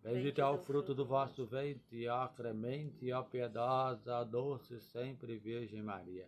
Bendito 0.03 0.41
é 0.41 0.45
o 0.45 0.57
fruto 0.57 0.95
do 0.95 1.05
vosso 1.05 1.45
ventre, 1.45 2.07
ó 2.07 2.27
clemente, 2.27 3.11
ó 3.11 3.21
piedosa, 3.21 4.19
ó 4.19 4.23
doce 4.23 4.79
sempre 4.79 5.37
Virgem 5.37 5.81
Maria. 5.81 6.27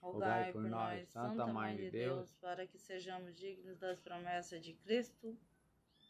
Rogai 0.00 0.52
por 0.52 0.62
nós, 0.62 1.08
Santa 1.08 1.46
Mãe 1.46 1.76
de 1.76 1.90
Deus, 1.90 2.32
para 2.40 2.66
que 2.66 2.78
sejamos 2.78 3.34
dignos 3.34 3.76
das 3.78 3.98
promessas 3.98 4.62
de 4.62 4.72
Cristo. 4.74 5.36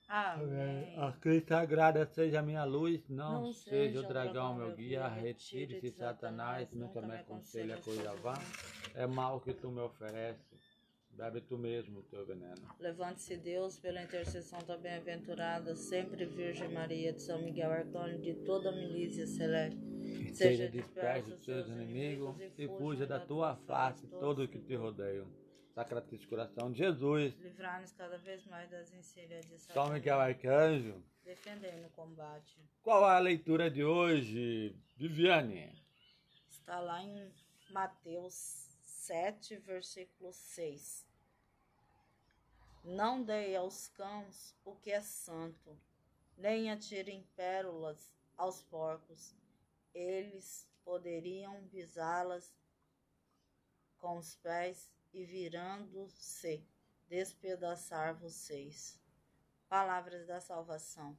Amém. 0.08 0.94
A 0.96 1.12
Cristo 1.12 1.48
sagrada 1.48 2.06
seja 2.06 2.40
a 2.40 2.42
minha 2.42 2.64
luz, 2.64 3.06
não, 3.10 3.42
não 3.42 3.52
seja, 3.52 4.00
o 4.00 4.08
dragão 4.08 4.54
meu 4.54 4.74
guia, 4.74 5.06
retire-se 5.06 5.90
Satanás, 5.90 6.72
nunca 6.72 7.02
me 7.02 7.14
aconselha 7.14 7.76
coisa 7.76 8.14
vã, 8.14 8.32
é 8.94 9.06
mal 9.06 9.38
que 9.38 9.52
tu 9.52 9.70
me 9.70 9.80
ofereces. 9.80 10.78
Bebe 11.10 11.40
tu 11.40 11.58
mesmo 11.58 11.98
o 11.98 12.02
teu 12.04 12.24
veneno. 12.24 12.54
Levante-se 12.78 13.36
Deus 13.36 13.76
pela 13.76 14.00
intercessão 14.00 14.60
da 14.66 14.76
bem-aventurada, 14.76 15.74
sempre 15.74 16.24
Virgem 16.24 16.72
Maria, 16.72 17.12
de 17.12 17.20
São 17.20 17.42
Miguel 17.42 17.72
Arcanjo, 17.72 18.18
de 18.18 18.34
toda 18.44 18.70
a 18.70 18.72
milícia 18.72 19.26
celeste. 19.26 19.80
Seja 20.32 20.68
disperso 20.68 21.34
os 21.34 21.44
seus 21.44 21.66
inimigos 21.66 22.36
e 22.56 22.68
fuja 22.68 23.04
da 23.04 23.18
tua 23.18 23.56
face 23.56 24.06
todo 24.06 24.44
o 24.44 24.48
que 24.48 24.60
te 24.60 24.76
rodeia. 24.76 25.26
Sacratíssimo 25.78 26.30
coração 26.30 26.72
de 26.72 26.78
Jesus. 26.78 27.38
Livrar-nos 27.38 27.92
cada 27.92 28.18
vez 28.18 28.44
mais 28.46 28.68
das 28.68 28.92
encilhas 28.92 29.46
de 29.46 29.60
Satanás. 29.60 29.86
São 29.86 29.94
Miguel 29.94 30.20
Arcanjo. 30.20 31.04
Defender 31.22 31.76
no 31.76 31.88
combate. 31.90 32.60
Qual 32.82 33.08
é 33.08 33.14
a 33.14 33.20
leitura 33.20 33.70
de 33.70 33.84
hoje, 33.84 34.74
Viviane? 34.96 35.80
Está 36.50 36.80
lá 36.80 37.00
em 37.00 37.32
Mateus 37.70 38.68
7, 38.82 39.54
versículo 39.58 40.32
6. 40.32 41.06
Não 42.82 43.22
dei 43.22 43.54
aos 43.54 43.86
cães 43.86 44.56
o 44.64 44.74
que 44.74 44.90
é 44.90 45.00
santo, 45.00 45.78
nem 46.36 46.72
atirem 46.72 47.22
pérolas 47.36 48.12
aos 48.36 48.64
porcos. 48.64 49.32
Eles 49.94 50.68
poderiam 50.84 51.68
pisá-las 51.68 52.52
com 53.96 54.16
os 54.16 54.34
pés 54.34 54.97
e, 55.12 55.24
virando-se, 55.24 56.66
despedaçar 57.08 58.14
vocês. 58.14 59.00
Palavras 59.68 60.26
da 60.26 60.40
salvação. 60.40 61.16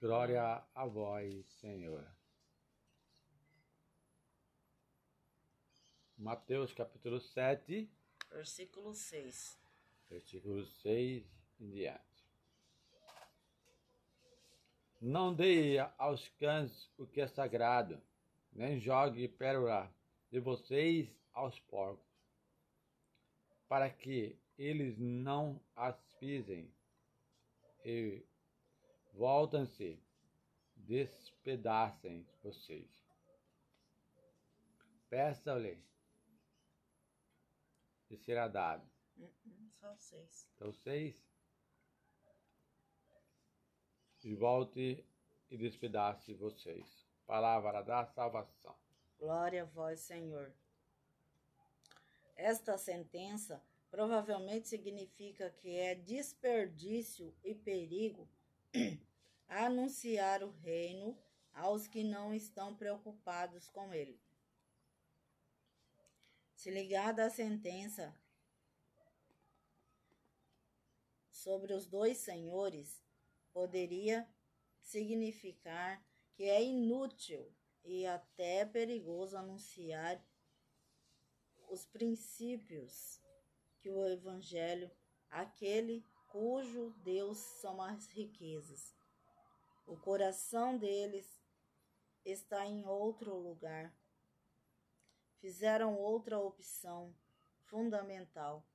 Glória 0.00 0.64
a 0.74 0.86
vós, 0.86 1.46
Senhor. 1.60 2.06
Mateus 6.16 6.72
capítulo 6.72 7.20
7, 7.20 7.90
versículo 8.30 8.94
6 8.94 9.68
versículo 10.08 10.64
6 10.64 11.24
em 11.60 11.70
diante. 11.70 12.02
Não 15.00 15.32
dê 15.32 15.78
aos 15.96 16.28
cães 16.30 16.90
o 16.98 17.06
que 17.06 17.20
é 17.20 17.28
sagrado, 17.28 18.00
nem 18.52 18.80
jogue 18.80 19.28
pérola 19.28 19.92
de 20.30 20.40
vocês 20.40 21.08
aos 21.32 21.58
porcos, 21.60 22.07
para 23.68 23.90
que 23.90 24.38
eles 24.58 24.98
não 24.98 25.60
as 25.76 26.00
pisem 26.14 26.72
e 27.84 28.24
voltem-se, 29.12 30.02
despedacem 30.74 32.26
vocês. 32.42 32.88
Peça-lhe 35.08 35.82
e 38.10 38.16
será 38.16 38.48
dado 38.48 38.88
só 39.80 39.96
seis. 39.96 40.48
Então, 40.54 40.72
seis. 40.72 41.28
E 44.24 44.34
volte 44.34 45.04
e 45.50 45.56
despedace 45.56 46.34
vocês. 46.34 47.06
Palavra 47.26 47.82
da 47.82 48.04
salvação. 48.04 48.76
Glória 49.18 49.62
a 49.62 49.66
vós, 49.66 50.00
Senhor. 50.00 50.52
Esta 52.38 52.78
sentença 52.78 53.60
provavelmente 53.90 54.68
significa 54.68 55.50
que 55.50 55.76
é 55.76 55.96
desperdício 55.96 57.34
e 57.42 57.52
perigo 57.52 58.28
anunciar 59.48 60.44
o 60.44 60.50
reino 60.50 61.18
aos 61.52 61.88
que 61.88 62.04
não 62.04 62.32
estão 62.32 62.76
preocupados 62.76 63.68
com 63.70 63.92
ele. 63.92 64.20
Se 66.54 66.70
ligada 66.70 67.24
à 67.24 67.30
sentença, 67.30 68.14
sobre 71.28 71.72
os 71.72 71.86
dois 71.86 72.18
senhores 72.18 73.02
poderia 73.52 74.28
significar 74.80 76.00
que 76.34 76.44
é 76.44 76.62
inútil 76.62 77.52
e 77.84 78.06
até 78.06 78.64
perigoso 78.64 79.36
anunciar 79.36 80.24
os 81.70 81.84
princípios 81.84 83.20
que 83.80 83.90
o 83.90 84.06
Evangelho, 84.06 84.90
aquele 85.30 86.04
cujo 86.28 86.90
Deus 86.98 87.38
são 87.38 87.80
as 87.80 88.06
riquezas. 88.08 88.94
O 89.86 89.96
coração 89.96 90.76
deles 90.76 91.42
está 92.24 92.66
em 92.66 92.84
outro 92.86 93.36
lugar. 93.36 93.94
Fizeram 95.40 95.96
outra 95.96 96.38
opção 96.38 97.14
fundamental 97.64 98.66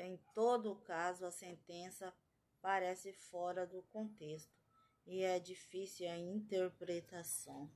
em 0.00 0.16
todo 0.32 0.76
caso, 0.76 1.26
a 1.26 1.30
sentença 1.32 2.14
parece 2.62 3.12
fora 3.12 3.66
do 3.66 3.82
contexto 3.82 4.56
e 5.04 5.24
é 5.24 5.40
difícil 5.40 6.08
a 6.08 6.16
interpretação. 6.16 7.68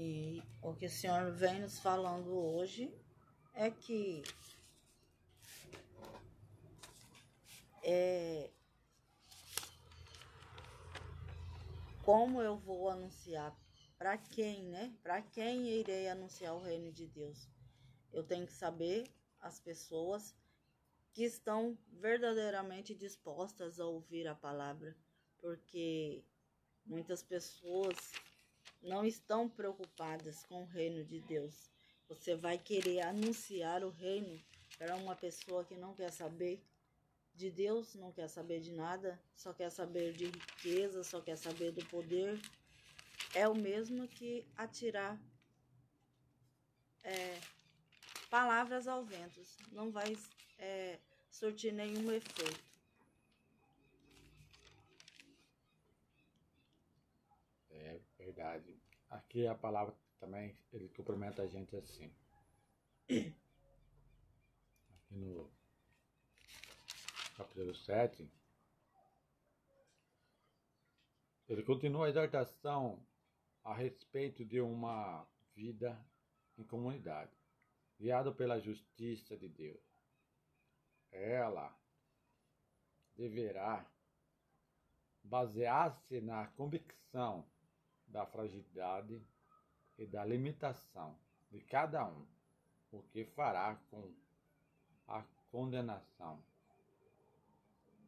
E 0.00 0.40
o 0.62 0.72
que 0.74 0.86
o 0.86 0.90
Senhor 0.90 1.32
vem 1.32 1.60
nos 1.60 1.80
falando 1.80 2.30
hoje 2.32 2.88
é 3.52 3.68
que 3.68 4.22
é, 7.82 8.48
como 12.04 12.40
eu 12.40 12.56
vou 12.56 12.88
anunciar 12.88 13.58
para 13.98 14.16
quem, 14.16 14.62
né? 14.66 14.96
Para 15.02 15.20
quem 15.20 15.68
irei 15.68 16.08
anunciar 16.08 16.54
o 16.54 16.62
reino 16.62 16.92
de 16.92 17.08
Deus? 17.08 17.48
Eu 18.12 18.22
tenho 18.22 18.46
que 18.46 18.52
saber 18.52 19.10
as 19.40 19.58
pessoas 19.58 20.32
que 21.12 21.24
estão 21.24 21.76
verdadeiramente 21.90 22.94
dispostas 22.94 23.80
a 23.80 23.84
ouvir 23.84 24.28
a 24.28 24.34
palavra, 24.36 24.96
porque 25.40 26.24
muitas 26.86 27.20
pessoas 27.20 27.96
não 28.82 29.04
estão 29.04 29.48
preocupadas 29.48 30.42
com 30.44 30.62
o 30.62 30.66
reino 30.66 31.04
de 31.04 31.20
Deus. 31.20 31.70
Você 32.08 32.34
vai 32.34 32.58
querer 32.58 33.00
anunciar 33.00 33.84
o 33.84 33.90
reino 33.90 34.40
para 34.78 34.96
uma 34.96 35.14
pessoa 35.14 35.64
que 35.64 35.74
não 35.74 35.94
quer 35.94 36.10
saber 36.10 36.62
de 37.34 37.50
Deus, 37.50 37.94
não 37.94 38.12
quer 38.12 38.28
saber 38.28 38.60
de 38.60 38.72
nada, 38.72 39.20
só 39.36 39.52
quer 39.52 39.70
saber 39.70 40.12
de 40.12 40.26
riqueza, 40.26 41.04
só 41.04 41.20
quer 41.20 41.36
saber 41.36 41.72
do 41.72 41.84
poder. 41.86 42.40
É 43.34 43.46
o 43.46 43.54
mesmo 43.54 44.08
que 44.08 44.46
atirar 44.56 45.20
é, 47.04 47.40
palavras 48.30 48.88
ao 48.88 49.04
vento, 49.04 49.40
não 49.72 49.90
vai 49.90 50.16
é, 50.58 50.98
surtir 51.30 51.72
nenhum 51.72 52.10
efeito. 52.10 52.67
Verdade. 58.38 58.80
Aqui 59.10 59.48
a 59.48 59.54
palavra 59.56 59.92
também, 60.20 60.56
ele 60.72 60.88
cumprimenta 60.90 61.42
a 61.42 61.48
gente 61.48 61.74
assim. 61.74 62.08
Aqui 63.04 63.34
no 65.10 65.50
capítulo 67.36 67.74
7, 67.74 68.30
ele 71.48 71.64
continua 71.64 72.06
a 72.06 72.10
exortação 72.10 73.04
a 73.64 73.74
respeito 73.74 74.44
de 74.44 74.60
uma 74.60 75.26
vida 75.56 76.00
em 76.56 76.62
comunidade, 76.62 77.36
guiado 77.98 78.32
pela 78.32 78.60
justiça 78.60 79.36
de 79.36 79.48
Deus. 79.48 79.82
Ela 81.10 81.76
deverá 83.16 83.84
basear-se 85.24 86.20
na 86.20 86.46
convicção 86.46 87.44
da 88.08 88.26
fragilidade 88.26 89.20
e 89.98 90.06
da 90.06 90.24
limitação 90.24 91.16
de 91.50 91.60
cada 91.60 92.06
um, 92.06 92.26
o 92.92 93.02
que 93.02 93.24
fará 93.24 93.76
com 93.90 94.10
a 95.06 95.22
condenação 95.50 96.42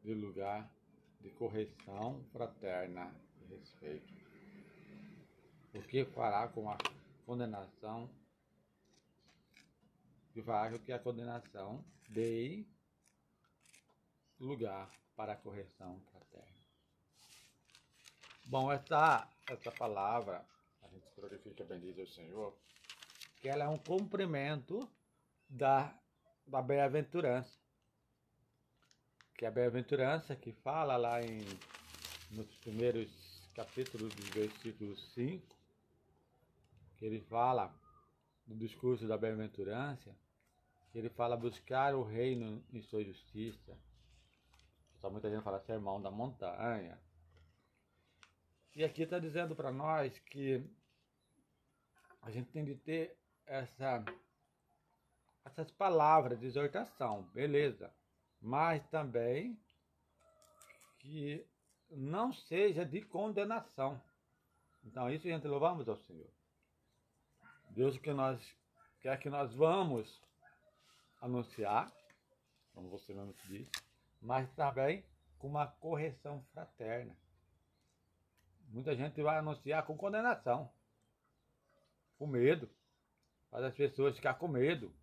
de 0.02 0.14
lugar 0.14 0.70
de 1.20 1.30
correção 1.30 2.24
fraterna 2.32 3.12
e 3.40 3.54
respeito. 3.54 4.14
O 5.74 5.82
que 5.82 6.04
fará 6.04 6.48
com 6.48 6.70
a 6.70 6.76
condenação 7.26 8.08
que 10.32 10.42
fará 10.42 10.78
que 10.78 10.92
a 10.92 10.98
condenação 10.98 11.84
dê 12.08 12.64
lugar 14.38 14.90
para 15.16 15.32
a 15.32 15.36
correção 15.36 16.00
fraterna. 16.00 16.19
Bom, 18.50 18.72
essa, 18.72 19.30
essa 19.48 19.70
palavra, 19.70 20.44
a 20.82 20.88
gente 20.88 21.06
glorifica 21.14 21.62
bendiga 21.62 22.02
o 22.02 22.06
Senhor, 22.08 22.52
que 23.40 23.48
ela 23.48 23.62
é 23.62 23.68
um 23.68 23.78
cumprimento 23.78 24.90
da, 25.48 25.96
da 26.44 26.60
bem-aventurança. 26.60 27.56
Que 29.38 29.46
a 29.46 29.52
bem-aventurança 29.52 30.34
que 30.34 30.50
fala 30.50 30.96
lá 30.96 31.22
em, 31.22 31.38
nos 32.32 32.52
primeiros 32.56 33.08
capítulos 33.54 34.12
do 34.12 34.32
versículo 34.32 34.96
5, 34.96 35.56
que 36.96 37.06
ele 37.06 37.20
fala 37.20 37.72
no 38.48 38.56
discurso 38.56 39.06
da 39.06 39.16
bem-aventurança, 39.16 40.12
que 40.90 40.98
ele 40.98 41.10
fala 41.10 41.36
buscar 41.36 41.94
o 41.94 42.02
reino 42.02 42.60
em 42.72 42.82
sua 42.82 43.04
justiça. 43.04 43.78
Só 45.00 45.08
muita 45.08 45.30
gente 45.30 45.44
fala 45.44 45.60
sermão 45.60 46.02
da 46.02 46.10
montanha, 46.10 46.98
e 48.74 48.84
aqui 48.84 49.02
está 49.02 49.18
dizendo 49.18 49.54
para 49.54 49.72
nós 49.72 50.16
que 50.20 50.64
a 52.22 52.30
gente 52.30 52.50
tem 52.50 52.64
de 52.64 52.74
ter 52.76 53.16
essa, 53.46 54.04
essas 55.44 55.70
palavras 55.72 56.38
de 56.38 56.46
exortação, 56.46 57.22
beleza, 57.34 57.92
mas 58.40 58.86
também 58.88 59.58
que 60.98 61.44
não 61.90 62.32
seja 62.32 62.84
de 62.84 63.02
condenação. 63.02 64.00
Então, 64.84 65.10
isso 65.10 65.26
gente 65.26 65.46
louvamos 65.46 65.88
ao 65.88 65.96
Senhor. 65.96 66.30
Deus 67.70 67.98
que 67.98 68.12
nós 68.12 68.40
quer 69.00 69.18
que 69.18 69.28
nós 69.28 69.54
vamos 69.54 70.22
anunciar, 71.20 71.92
como 72.72 72.88
você 72.88 73.12
mesmo 73.12 73.34
disse, 73.46 73.70
mas 74.20 74.50
também 74.54 75.04
com 75.38 75.48
uma 75.48 75.66
correção 75.66 76.42
fraterna. 76.52 77.16
Muita 78.70 78.94
gente 78.94 79.20
vai 79.20 79.36
anunciar 79.36 79.84
com 79.84 79.96
condenação, 79.96 80.72
com 82.16 82.24
medo, 82.24 82.70
faz 83.50 83.64
as 83.64 83.74
pessoas 83.74 84.14
ficar 84.14 84.34
com 84.34 84.46
medo. 84.46 84.94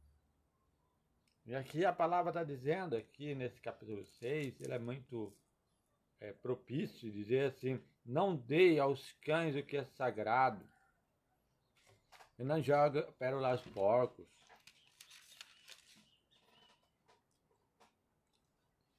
E 1.45 1.53
aqui 1.53 1.83
a 1.83 1.91
palavra 1.91 2.29
está 2.29 2.45
dizendo, 2.45 2.95
aqui 2.95 3.35
nesse 3.35 3.59
capítulo 3.59 4.05
6, 4.05 4.61
ele 4.61 4.73
é 4.73 4.79
muito 4.79 5.35
é, 6.21 6.31
propício 6.31 7.11
dizer 7.11 7.51
assim: 7.51 7.83
não 8.05 8.37
dê 8.37 8.79
aos 8.79 9.11
cães 9.23 9.53
o 9.53 9.61
que 9.61 9.75
é 9.75 9.83
sagrado, 9.83 10.65
e 12.39 12.45
não 12.45 12.63
joga 12.63 13.03
pérola 13.19 13.51
aos 13.51 13.61
porcos. 13.73 14.25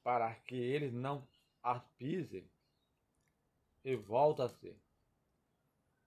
Para 0.03 0.35
que 0.35 0.57
eles 0.57 0.93
não 0.93 1.27
as 1.63 1.83
pisem 1.97 2.47
e 3.89 3.97
volta 3.97 4.45
a 4.45 4.49
ser. 4.51 4.79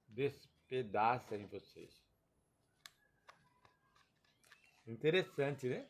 Despedaça 0.08 1.36
em 1.36 1.48
vocês. 1.48 2.00
Interessante, 4.86 5.68
né? 5.68 5.90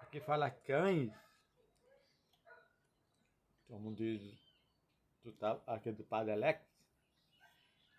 Aqui 0.00 0.20
fala 0.20 0.50
cães. 0.50 1.12
Como 3.68 3.94
diz 3.94 4.20
do, 5.22 5.32
aqui 5.68 5.92
do 5.92 6.02
padre 6.02 6.32
Alex. 6.32 6.60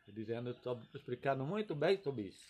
Dizendo, 0.08 0.50
estou 0.50 0.82
explicando 0.94 1.46
muito 1.46 1.74
bem 1.74 1.98
sobre 2.02 2.24
isso. 2.24 2.46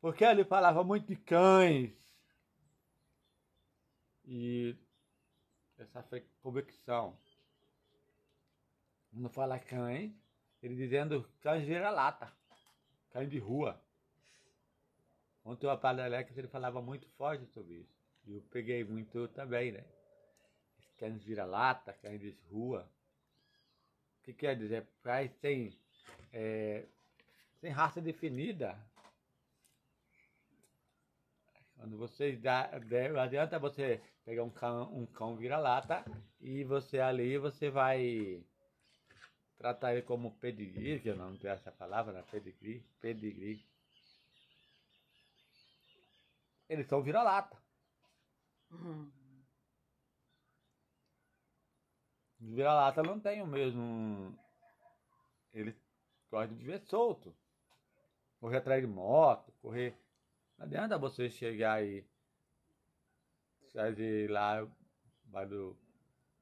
Porque 0.00 0.24
ele 0.24 0.44
falava 0.46 0.82
muito 0.82 1.06
de 1.06 1.16
cães. 1.16 1.92
E 4.24 4.74
essa 5.76 6.02
convicção 6.42 7.18
não 9.12 9.28
fala 9.28 9.58
cães, 9.58 10.12
ele 10.62 10.74
dizendo 10.74 11.28
cães 11.40 11.66
vira-lata, 11.66 12.32
cães 13.10 13.30
de 13.30 13.38
rua. 13.38 13.80
Ontem 15.44 15.66
o 15.66 15.70
Apalex 15.70 16.36
ele 16.36 16.48
falava 16.48 16.80
muito 16.80 17.08
forte 17.10 17.46
sobre 17.46 17.74
isso. 17.74 18.00
E 18.26 18.34
eu 18.34 18.42
peguei 18.50 18.84
muito 18.84 19.26
também, 19.28 19.72
né? 19.72 19.84
Cães 20.98 21.22
vira-lata, 21.24 21.92
cães 21.94 22.20
de 22.20 22.36
rua. 22.50 22.88
O 24.18 24.22
que 24.22 24.34
quer 24.34 24.56
dizer? 24.56 24.86
Cães 25.02 25.32
sem, 25.40 25.76
é, 26.32 26.86
sem 27.60 27.70
raça 27.70 28.00
definida. 28.00 28.78
Quando 31.74 31.96
você 31.96 32.36
dá, 32.36 32.70
não 33.10 33.20
adianta 33.20 33.58
você 33.58 34.02
pegar 34.26 34.44
um 34.44 34.50
cão, 34.50 34.94
um 34.94 35.06
cão 35.06 35.34
vira-lata 35.34 36.04
e 36.38 36.62
você 36.62 37.00
ali 37.00 37.38
você 37.38 37.70
vai 37.70 38.44
tratar 39.60 39.92
ele 39.92 40.00
como 40.00 40.32
pedigree, 40.38 41.00
que 41.00 41.10
eu 41.10 41.16
não 41.16 41.36
tenho 41.36 41.52
essa 41.52 41.70
palavra, 41.70 42.14
né? 42.14 42.24
pedigree, 42.30 42.82
pedigree. 42.98 43.62
Eles 46.66 46.86
são 46.86 47.02
vira-lata. 47.02 47.58
Uhum. 48.70 49.12
Vira-lata 52.38 53.02
não 53.02 53.20
tem 53.20 53.42
o 53.42 53.46
mesmo. 53.46 54.34
Ele 55.52 55.76
gosta 56.30 56.54
de 56.54 56.54
viver 56.54 56.80
solto. 56.86 57.36
Correr 58.40 58.56
atrás 58.56 58.80
de 58.80 58.86
moto, 58.86 59.52
correr. 59.60 59.94
Não 60.56 60.64
adianta 60.64 60.96
você 60.96 61.28
chegar 61.28 61.74
aí. 61.74 62.02
Sair 63.74 64.30
lá, 64.30 64.66
vai 65.26 65.46
do. 65.46 65.76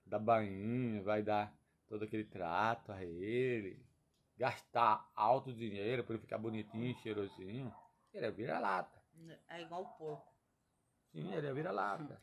da 0.06 0.20
bainha, 0.20 1.02
vai 1.02 1.20
dar 1.20 1.57
todo 1.88 2.04
aquele 2.04 2.24
trato 2.24 2.92
a 2.92 3.04
ele, 3.04 3.80
gastar 4.36 5.10
alto 5.14 5.52
dinheiro 5.52 6.04
para 6.04 6.14
ele 6.14 6.22
ficar 6.22 6.38
bonitinho, 6.38 6.96
cheirosinho, 6.98 7.74
ele 8.12 8.26
é 8.26 8.30
vira-lata. 8.30 8.98
É 9.48 9.62
igual 9.62 9.82
o 9.82 9.98
porco. 9.98 10.32
Sim, 11.12 11.32
ele 11.34 11.46
é 11.46 11.52
vira-lata. 11.52 12.20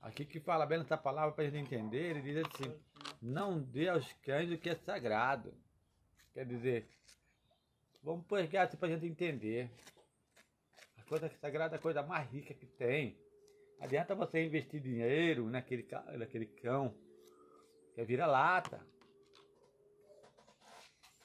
Aqui 0.00 0.24
que 0.24 0.40
fala 0.40 0.66
bem 0.66 0.80
essa 0.80 0.96
palavra 0.96 1.34
para 1.34 1.44
a 1.44 1.50
gente 1.50 1.74
entender, 1.74 2.10
ele 2.10 2.22
diz 2.22 2.44
assim: 2.44 2.80
não 3.20 3.60
dê 3.60 3.88
aos 3.88 4.12
cães 4.14 4.50
o 4.50 4.58
que 4.58 4.70
é 4.70 4.74
sagrado. 4.74 5.54
Quer 6.32 6.46
dizer, 6.46 6.88
vamos 8.02 8.26
pegar 8.26 8.64
assim 8.64 8.76
para 8.76 8.88
a 8.88 8.90
gente 8.92 9.06
entender. 9.06 9.70
A 10.98 11.02
coisa 11.04 11.28
sagrada 11.40 11.76
é 11.76 11.78
a 11.78 11.82
coisa 11.82 12.02
mais 12.02 12.28
rica 12.30 12.54
que 12.54 12.66
tem. 12.66 13.16
Adianta 13.80 14.14
você 14.14 14.44
investir 14.44 14.80
dinheiro 14.80 15.48
naquele, 15.50 15.86
naquele 16.16 16.46
cão 16.46 16.94
é 17.96 18.04
vira-lata. 18.04 18.84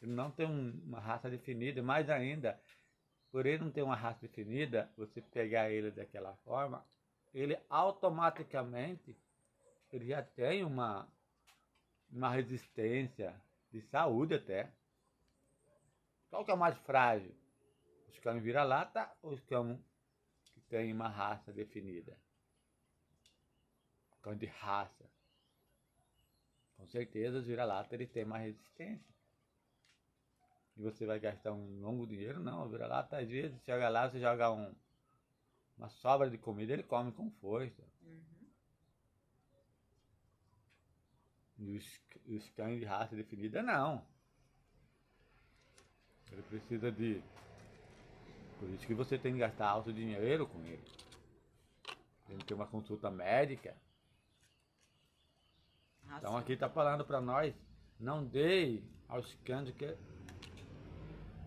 Ele 0.02 0.12
não 0.12 0.30
tem 0.32 0.46
um, 0.46 0.82
uma 0.86 1.00
raça 1.00 1.30
definida, 1.30 1.82
mais 1.82 2.10
ainda, 2.10 2.60
por 3.32 3.46
ele 3.46 3.64
não 3.64 3.72
ter 3.72 3.82
uma 3.82 3.96
raça 3.96 4.22
definida, 4.22 4.92
você 4.96 5.22
pegar 5.22 5.72
ele 5.72 5.92
daquela 5.92 6.36
forma, 6.38 6.86
ele 7.34 7.58
automaticamente 7.70 9.18
ele 9.92 10.08
já 10.08 10.22
tem 10.22 10.64
uma, 10.64 11.08
uma 12.10 12.30
resistência 12.30 13.40
de 13.72 13.82
saúde 13.82 14.36
até. 14.36 14.72
Qual 16.30 16.44
que 16.44 16.52
é 16.52 16.56
mais 16.56 16.78
frágil? 16.80 17.34
Os 18.10 18.20
cães 18.20 18.44
vira-lata 18.44 19.10
ou 19.22 19.34
os 19.34 19.42
cães 19.42 19.80
que 20.54 20.62
têm 20.62 20.94
uma 20.94 21.08
raça 21.08 21.54
definida? 21.54 22.18
Cão 24.22 24.36
de 24.36 24.46
raça. 24.46 24.97
Com 26.78 26.88
certeza 26.88 27.40
os 27.40 27.46
vira-lata 27.46 27.96
ele 27.96 28.08
tem 28.08 28.24
mais 28.24 28.46
resistência. 28.46 29.13
e 30.78 30.82
você 30.82 31.06
vai 31.06 31.20
gastar 31.20 31.52
um 31.52 31.82
longo 31.82 32.06
dinheiro, 32.06 32.40
não. 32.40 32.70
Vira 32.70 32.88
lá, 32.88 33.08
às 33.12 33.28
vezes, 33.28 33.62
chega 33.63 33.90
lá, 33.90 34.10
você 34.10 34.20
joga 34.20 34.52
um, 34.52 34.74
uma 35.78 35.90
sobra 35.90 36.30
de 36.30 36.38
comida, 36.38 36.74
ele 36.74 36.84
come 36.84 37.12
com 37.12 37.32
força. 37.32 37.84
Uhum. 38.04 38.48
E 41.60 41.78
os, 41.78 42.02
os 42.28 42.50
cães 42.52 42.80
de 42.80 42.86
raça 42.86 43.16
definida, 43.16 43.63
não. 43.63 44.06
Ele 46.32 46.44
precisa 46.44 46.92
de. 46.92 47.24
Por 48.60 48.70
isso 48.70 48.86
que 48.86 48.94
você 48.94 49.18
tem 49.18 49.34
que 49.34 49.40
gastar 49.40 49.68
alto 49.68 49.92
dinheiro 49.92 50.48
com 50.48 50.63
ele. 50.63 50.84
Tem 52.28 52.38
que 52.38 52.46
ter 52.46 52.54
uma 52.54 52.68
consulta 52.68 53.10
médica. 53.10 53.76
Então 56.17 56.38
aqui 56.38 56.54
está 56.54 56.70
falando 56.70 57.06
para 57.06 57.20
nós, 57.20 57.54
não 58.00 58.24
dê 58.26 58.82
aos 59.08 59.34
cães 59.46 59.70
que, 59.72 59.86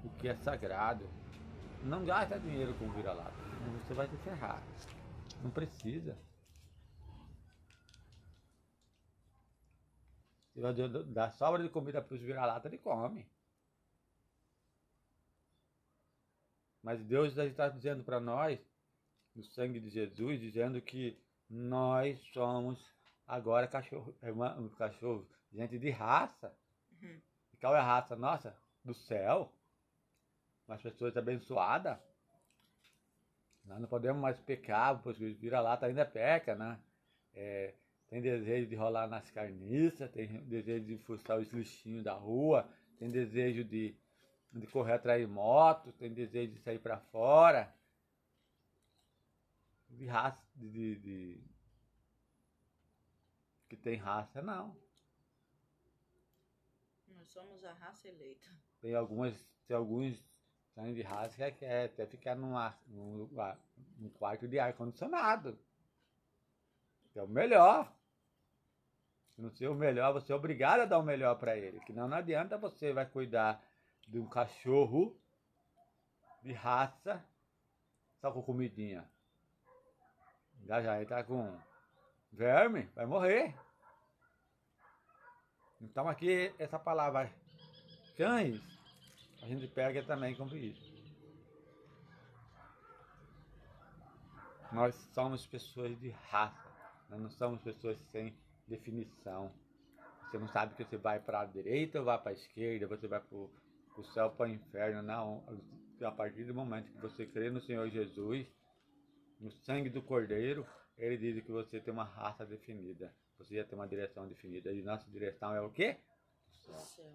o 0.05 0.11
que 0.18 0.29
é 0.29 0.35
sagrado. 0.37 1.09
Não 1.83 2.05
gasta 2.05 2.38
dinheiro 2.38 2.75
com 2.75 2.90
vira-lata, 2.92 3.33
você 3.83 3.94
vai 3.94 4.07
se 4.07 4.16
ferrar. 4.18 4.62
Não 5.42 5.51
precisa. 5.51 6.18
Se 10.53 10.61
vai 10.61 10.75
dar 11.07 11.31
sobra 11.31 11.62
de 11.62 11.70
comida 11.70 12.03
para 12.03 12.14
os 12.14 12.20
vira-lata, 12.20 12.68
ele 12.68 12.77
come. 12.77 13.27
Mas 16.83 17.03
Deus 17.05 17.37
está 17.37 17.68
dizendo 17.68 18.03
para 18.05 18.20
nós, 18.20 18.59
no 19.35 19.42
sangue 19.42 19.81
de 19.81 19.90
Jesus, 19.90 20.40
dizendo 20.40 20.81
que 20.81 21.18
nós 21.49 22.20
somos 22.33 22.79
agora 23.35 23.66
cachorro, 23.66 24.14
um 24.59 24.69
cachorro, 24.71 25.29
gente 25.53 25.79
de 25.79 25.90
raça. 25.90 26.55
Uhum. 27.01 27.21
E 27.53 27.57
qual 27.57 27.75
é 27.75 27.79
a 27.79 27.83
raça 27.83 28.16
nossa? 28.16 28.57
Do 28.85 28.95
céu. 28.95 29.53
Umas 30.66 30.83
pessoas 30.83 31.16
abençoadas. 31.16 31.99
Nós 33.64 33.81
não 33.81 33.88
podemos 33.88 34.21
mais 34.21 34.38
pecar, 34.40 35.01
porque 35.03 35.33
vira-lata 35.35 35.87
ainda 35.87 36.05
peca, 36.05 36.55
né? 36.55 36.79
É, 37.35 37.75
tem 38.09 38.21
desejo 38.21 38.69
de 38.69 38.75
rolar 38.75 39.07
nas 39.07 39.31
carniças, 39.31 40.11
tem 40.11 40.27
desejo 40.45 40.85
de 40.85 40.99
fuçar 40.99 41.38
os 41.38 41.53
lixinhos 41.53 42.03
da 42.03 42.14
rua, 42.14 42.69
tem 42.99 43.09
desejo 43.09 43.62
de 43.64 43.97
de 44.53 44.66
correr 44.66 44.95
atrás 44.95 45.21
de 45.21 45.27
moto, 45.27 45.93
tem 45.93 46.12
desejo 46.12 46.53
de 46.53 46.61
sair 46.61 46.79
para 46.79 46.99
fora, 46.99 47.73
de 49.88 50.07
raça, 50.07 50.45
de, 50.57 50.69
de, 50.69 50.97
de, 50.97 51.45
que 53.71 53.77
tem 53.77 53.97
raça, 53.97 54.43
não. 54.43 54.77
Nós 57.07 57.29
somos 57.29 57.65
a 57.65 57.73
raça 57.73 58.09
eleita. 58.09 58.51
Tem 58.81 58.97
algumas, 58.97 59.33
tem 59.69 59.77
alguns 59.77 60.21
saem 60.75 60.93
de 60.93 61.03
raça 61.03 61.51
que 61.53 61.59
quer 61.61 61.85
até 61.85 62.05
ficar 62.05 62.35
numa, 62.35 62.77
num, 62.89 63.31
num 63.97 64.11
quarto 64.11 64.49
de 64.49 64.59
ar 64.59 64.73
condicionado. 64.73 65.57
É 67.15 67.23
o 67.23 67.29
melhor. 67.29 67.93
Se 69.35 69.41
não 69.41 69.51
ser 69.51 69.69
o 69.69 69.75
melhor, 69.75 70.13
você 70.13 70.33
é 70.33 70.37
obrigado 70.37 70.81
a 70.81 70.85
dar 70.85 70.99
o 70.99 71.03
melhor 71.05 71.39
para 71.39 71.57
ele. 71.57 71.79
Que 71.81 71.93
não, 71.93 72.09
não 72.09 72.17
adianta 72.17 72.59
você 72.59 72.93
vai 72.93 73.07
cuidar 73.07 73.65
de 74.09 74.19
um 74.19 74.29
cachorro 74.29 75.17
de 76.43 76.53
raça 76.53 77.25
só 78.21 78.33
com 78.33 78.43
comidinha. 78.43 79.09
Já 80.67 80.83
já 80.83 80.97
ele 80.97 81.07
tá 81.07 81.23
com 81.23 81.57
verme, 82.33 82.88
vai 82.95 83.07
morrer. 83.07 83.55
Então 85.81 86.09
aqui 86.09 86.55
essa 86.59 86.79
palavra 86.79 87.33
cães, 88.16 88.61
a 89.43 89.47
gente 89.47 89.66
pega 89.69 90.03
também 90.03 90.35
com 90.35 90.47
isso. 90.49 90.90
Nós 94.73 94.95
somos 95.12 95.47
pessoas 95.47 95.99
de 95.99 96.11
raça, 96.11 96.71
nós 97.09 97.21
não 97.21 97.31
somos 97.31 97.62
pessoas 97.62 97.99
sem 98.12 98.38
definição. 98.69 99.53
Você 100.31 100.38
não 100.38 100.47
sabe 100.47 100.77
que 100.77 100.85
você 100.85 100.97
vai 100.97 101.19
para 101.19 101.40
a 101.40 101.45
direita 101.45 101.99
ou 101.99 102.05
vai 102.05 102.21
para 102.21 102.31
a 102.31 102.35
esquerda, 102.35 102.87
você 102.87 103.09
vai 103.09 103.21
para 103.21 103.37
o 103.37 104.05
céu 104.14 104.31
para 104.31 104.49
o 104.49 104.53
inferno, 104.53 105.03
não. 105.03 105.45
A 106.05 106.12
partir 106.12 106.45
do 106.45 106.55
momento 106.55 106.93
que 106.93 107.01
você 107.01 107.27
crê 107.27 107.51
no 107.51 107.61
Senhor 107.61 107.88
Jesus, 107.90 108.47
no 109.40 109.51
sangue 109.51 109.90
do 109.90 110.01
Cordeiro, 110.01 110.64
ele 111.01 111.17
diz 111.17 111.43
que 111.45 111.51
você 111.51 111.81
tem 111.81 111.93
uma 111.93 112.05
raça 112.05 112.45
definida. 112.45 113.13
Você 113.39 113.57
já 113.57 113.65
tem 113.65 113.79
uma 113.79 113.89
direção 113.89 114.29
definida. 114.29 114.71
E 114.71 114.83
nossa 114.83 115.11
direção 115.11 115.55
é 115.55 115.61
o 115.61 115.71
quê? 115.71 115.97
O 116.49 116.77
céu. 116.77 117.13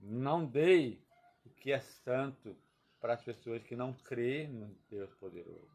Não 0.00 0.44
dei 0.44 1.00
o 1.44 1.50
que 1.50 1.72
é 1.72 1.78
santo 1.78 2.56
para 3.00 3.14
as 3.14 3.22
pessoas 3.22 3.62
que 3.62 3.76
não 3.76 3.92
creem 3.92 4.48
no 4.48 4.74
Deus 4.90 5.14
poderoso. 5.14 5.70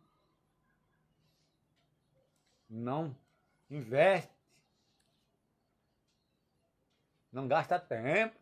Não 2.70 3.16
investe. 3.70 4.34
Não 7.32 7.48
gasta 7.48 7.80
tempo 7.80 8.36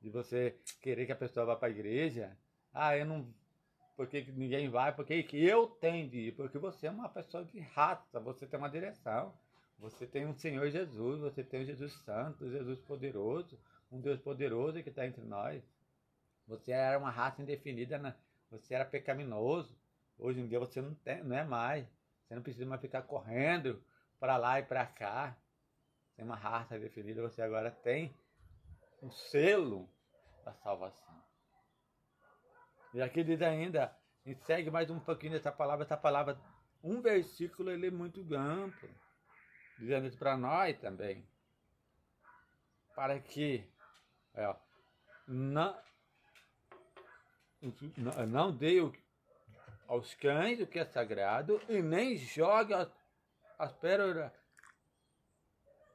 de 0.00 0.10
você 0.10 0.56
querer 0.80 1.06
que 1.06 1.12
a 1.12 1.16
pessoa 1.16 1.46
vá 1.46 1.56
para 1.56 1.68
a 1.68 1.70
igreja. 1.70 2.36
Ah, 2.72 2.96
eu 2.96 3.04
não. 3.04 3.34
Porque 3.98 4.24
ninguém 4.36 4.70
vai, 4.70 4.94
porque 4.94 5.26
eu 5.32 5.66
tenho 5.66 6.08
de 6.08 6.28
ir, 6.28 6.36
porque 6.36 6.56
você 6.56 6.86
é 6.86 6.90
uma 6.92 7.08
pessoa 7.08 7.44
de 7.44 7.58
raça, 7.58 8.20
você 8.20 8.46
tem 8.46 8.56
uma 8.56 8.70
direção. 8.70 9.34
Você 9.76 10.06
tem 10.06 10.24
um 10.24 10.32
Senhor 10.32 10.70
Jesus, 10.70 11.20
você 11.20 11.42
tem 11.42 11.62
um 11.62 11.64
Jesus 11.64 11.92
Santo, 12.04 12.48
Jesus 12.48 12.78
poderoso, 12.82 13.58
um 13.90 14.00
Deus 14.00 14.20
poderoso 14.20 14.80
que 14.84 14.88
está 14.88 15.04
entre 15.04 15.24
nós. 15.24 15.64
Você 16.46 16.70
era 16.70 16.96
uma 16.96 17.10
raça 17.10 17.42
indefinida, 17.42 17.98
né? 17.98 18.14
você 18.48 18.72
era 18.72 18.84
pecaminoso. 18.84 19.76
Hoje 20.16 20.38
em 20.42 20.46
dia 20.46 20.60
você 20.60 20.80
não, 20.80 20.94
tem, 20.94 21.24
não 21.24 21.36
é 21.36 21.42
mais. 21.42 21.84
Você 22.22 22.36
não 22.36 22.42
precisa 22.42 22.66
mais 22.66 22.80
ficar 22.80 23.02
correndo 23.02 23.82
para 24.20 24.36
lá 24.36 24.60
e 24.60 24.62
para 24.62 24.86
cá. 24.86 25.36
Tem 26.14 26.24
uma 26.24 26.36
raça 26.36 26.78
definida, 26.78 27.20
você 27.20 27.42
agora 27.42 27.72
tem 27.72 28.14
um 29.02 29.10
selo 29.10 29.90
da 30.44 30.54
salvação. 30.54 31.27
E 32.94 33.02
aqui 33.02 33.22
diz 33.22 33.42
ainda, 33.42 33.94
e 34.24 34.34
segue 34.34 34.70
mais 34.70 34.90
um 34.90 34.98
pouquinho 34.98 35.32
dessa 35.32 35.52
palavra, 35.52 35.84
essa 35.84 35.96
palavra, 35.96 36.40
um 36.82 37.00
versículo 37.02 37.70
ele 37.70 37.88
é 37.88 37.90
muito 37.90 38.20
amplo, 38.34 38.88
dizendo 39.78 40.06
isso 40.06 40.18
para 40.18 40.36
nós 40.36 40.78
também. 40.78 41.26
Para 42.94 43.20
que 43.20 43.68
é, 44.34 44.56
não, 45.26 45.76
não 48.26 48.56
dê 48.56 48.78
aos 49.86 50.14
cães 50.14 50.60
o 50.60 50.66
que 50.66 50.78
é 50.78 50.84
sagrado 50.84 51.60
e 51.68 51.82
nem 51.82 52.16
jogue 52.16 52.72
as, 52.72 52.90
as 53.58 53.72
pérolas 53.74 54.32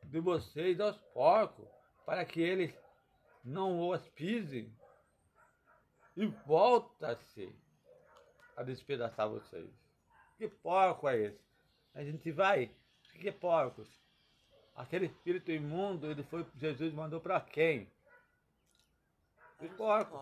de 0.03 0.19
vocês 0.19 0.79
aos 0.79 0.97
porcos, 1.13 1.67
para 2.06 2.23
que 2.23 2.41
eles 2.41 2.73
não 3.43 3.89
os 3.89 4.08
pise 4.10 4.71
e 6.15 6.26
volta-se 6.26 7.54
a 8.56 8.63
despedaçar 8.63 9.30
vocês. 9.30 9.69
Que 10.38 10.47
porco 10.47 11.08
é 11.08 11.17
esse? 11.17 11.43
A 11.93 12.04
gente 12.04 12.32
vai, 12.32 12.71
que 13.13 13.32
porcos? 13.32 13.88
Aquele 14.76 15.06
espírito 15.06 15.52
imundo, 15.52 16.10
ele 16.10 16.23
foi, 16.23 16.45
Jesus 16.56 16.93
mandou 16.93 17.19
para 17.19 17.39
quem? 17.41 17.91
Os 19.60 19.71
porcos. 19.73 20.19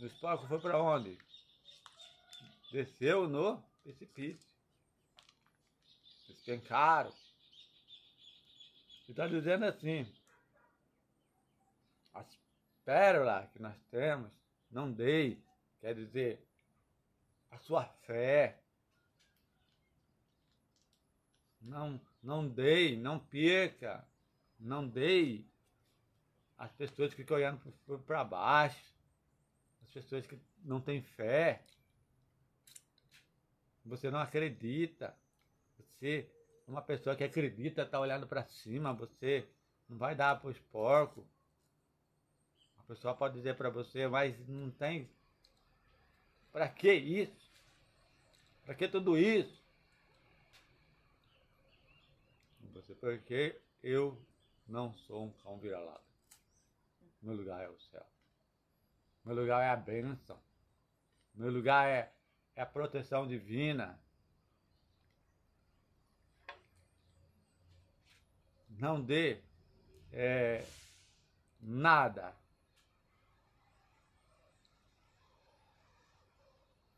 Os 0.00 0.12
porcos 0.14 0.48
foi 0.48 0.60
para 0.60 0.80
onde? 0.80 1.18
Desceu 2.70 3.28
no 3.28 3.62
precipício. 3.82 4.48
Despencaram. 6.28 7.12
Está 9.08 9.26
dizendo 9.26 9.64
assim: 9.66 10.10
as 12.12 12.26
pérolas 12.84 13.48
que 13.50 13.60
nós 13.60 13.76
temos, 13.90 14.30
não 14.70 14.90
dei, 14.90 15.42
quer 15.80 15.94
dizer, 15.94 16.44
a 17.50 17.58
sua 17.58 17.84
fé. 17.84 18.58
Não, 21.60 22.00
não 22.22 22.48
dei, 22.48 22.96
não 22.96 23.18
perca, 23.18 24.04
não 24.58 24.86
dei 24.86 25.46
as 26.58 26.72
pessoas 26.72 27.10
que 27.10 27.16
ficam 27.16 27.36
olhando 27.36 27.60
para 28.06 28.24
baixo, 28.24 28.94
as 29.82 29.90
pessoas 29.90 30.26
que 30.26 30.38
não 30.64 30.80
têm 30.80 31.02
fé. 31.02 31.62
Você 33.84 34.10
não 34.10 34.20
acredita. 34.20 35.16
Você 35.76 36.28
uma 36.66 36.82
pessoa 36.82 37.16
que 37.16 37.24
acredita 37.24 37.82
está 37.82 37.98
olhando 38.00 38.26
para 38.26 38.44
cima, 38.44 38.92
você 38.92 39.46
não 39.88 39.98
vai 39.98 40.14
dar 40.14 40.40
para 40.40 40.50
os 40.50 40.58
porcos. 40.58 41.24
A 42.92 42.94
pessoa 42.94 43.14
pode 43.14 43.36
dizer 43.36 43.56
para 43.56 43.70
você, 43.70 44.06
mas 44.06 44.36
não 44.46 44.70
tem. 44.70 45.08
Para 46.52 46.68
que 46.68 46.92
isso? 46.92 47.50
Para 48.66 48.74
que 48.74 48.86
tudo 48.86 49.16
isso? 49.16 49.62
você, 52.70 52.94
porque 52.94 53.58
eu 53.82 54.20
não 54.68 54.92
sou 54.92 55.24
um 55.24 55.32
cão 55.32 55.58
vira-lata. 55.58 56.04
Meu 57.22 57.34
lugar 57.34 57.64
é 57.64 57.68
o 57.70 57.80
céu. 57.80 58.06
Meu 59.24 59.36
lugar 59.36 59.62
é 59.62 59.70
a 59.70 59.76
bênção. 59.76 60.38
Meu 61.34 61.50
lugar 61.50 61.88
é, 61.88 62.12
é 62.54 62.60
a 62.60 62.66
proteção 62.66 63.26
divina. 63.26 63.98
Não 68.68 69.00
dê 69.00 69.40
é, 70.12 70.66
nada. 71.58 72.41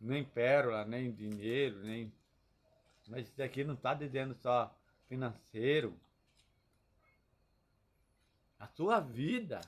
Nem 0.04 0.22
pérola, 0.22 0.84
nem 0.84 1.10
dinheiro, 1.10 1.82
nem. 1.82 2.12
Mas 3.08 3.26
isso 3.26 3.42
aqui 3.42 3.64
não 3.64 3.72
está 3.72 3.94
dizendo 3.94 4.34
só 4.34 4.70
financeiro. 5.08 5.98
A 8.58 8.66
sua 8.66 9.00
vida. 9.00 9.62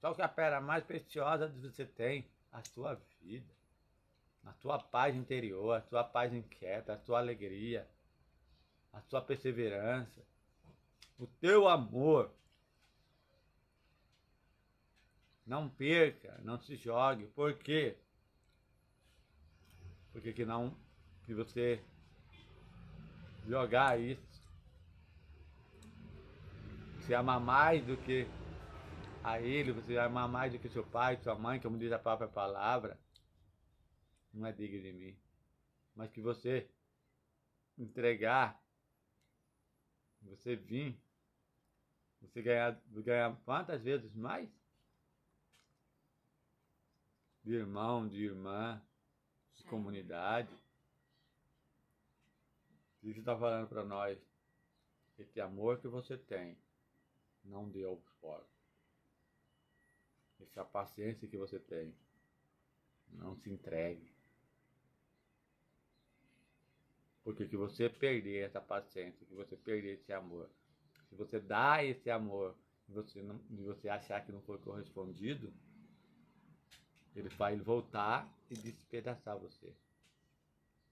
Só 0.00 0.14
que 0.14 0.22
a 0.22 0.28
pedra 0.28 0.62
mais 0.62 0.82
preciosa 0.82 1.50
que 1.50 1.58
você 1.58 1.84
tem, 1.84 2.26
a 2.50 2.62
sua 2.64 2.94
vida. 3.20 3.54
A 4.46 4.52
sua 4.54 4.78
paz 4.78 5.14
interior, 5.14 5.74
a 5.74 5.82
sua 5.82 6.04
paz 6.04 6.32
inquieta, 6.32 6.94
a 6.94 6.98
sua 6.98 7.18
alegria, 7.18 7.86
a 8.94 9.02
sua 9.02 9.20
perseverança, 9.20 10.22
o 11.18 11.26
teu 11.26 11.68
amor. 11.68 12.32
Não 15.44 15.68
perca, 15.68 16.40
não 16.42 16.58
se 16.58 16.76
jogue. 16.76 17.26
Por 17.26 17.58
quê? 17.58 17.98
Porque 20.16 20.32
que 20.32 20.46
não 20.46 20.74
que 21.26 21.34
você 21.34 21.78
jogar 23.46 24.00
isso, 24.00 24.42
você 26.96 27.14
amar 27.14 27.38
mais 27.38 27.84
do 27.84 27.98
que 27.98 28.26
a 29.22 29.38
ele, 29.38 29.72
você 29.72 29.98
amar 29.98 30.26
mais 30.26 30.50
do 30.50 30.58
que 30.58 30.70
seu 30.70 30.86
pai, 30.86 31.18
sua 31.18 31.34
mãe, 31.34 31.60
como 31.60 31.78
diz 31.78 31.92
a 31.92 31.98
própria 31.98 32.26
palavra, 32.26 32.98
não 34.32 34.46
é 34.46 34.52
digno 34.52 34.80
de 34.80 34.90
mim. 34.90 35.18
Mas 35.94 36.10
que 36.10 36.22
você 36.22 36.66
entregar, 37.76 38.58
você 40.22 40.56
vir, 40.56 40.98
você 42.22 42.40
ganhar, 42.40 42.80
ganhar 42.86 43.36
quantas 43.44 43.82
vezes 43.82 44.14
mais? 44.14 44.48
De 47.44 47.52
irmão, 47.52 48.08
de 48.08 48.24
irmã, 48.24 48.82
de 49.56 49.62
Sim. 49.62 49.68
comunidade. 49.68 50.54
Isso 53.02 53.20
está 53.20 53.36
falando 53.36 53.68
para 53.68 53.84
nós. 53.84 54.18
Esse 55.18 55.40
amor 55.40 55.80
que 55.80 55.88
você 55.88 56.16
tem, 56.16 56.56
não 57.44 57.68
deu 57.68 57.96
fora 58.20 58.44
essa 60.40 60.64
paciência 60.64 61.28
que 61.28 61.36
você 61.36 61.58
tem. 61.58 61.94
Não 63.12 63.36
se 63.36 63.50
entregue. 63.50 64.10
Porque 67.22 67.46
que 67.46 67.56
você 67.56 67.88
perder 67.88 68.46
essa 68.46 68.60
paciência, 68.60 69.26
que 69.26 69.34
você 69.34 69.56
perder 69.56 69.94
esse 69.94 70.12
amor, 70.12 70.48
se 71.08 71.14
você 71.14 71.40
dá 71.40 71.84
esse 71.84 72.08
amor 72.10 72.56
e 72.88 72.92
você, 72.92 73.22
não, 73.22 73.40
e 73.50 73.62
você 73.62 73.88
achar 73.88 74.24
que 74.24 74.32
não 74.32 74.40
foi 74.42 74.58
correspondido, 74.58 75.52
ele 77.16 77.28
vai 77.30 77.56
voltar 77.56 78.28
e 78.50 78.54
despedaçar 78.54 79.38
você. 79.38 79.74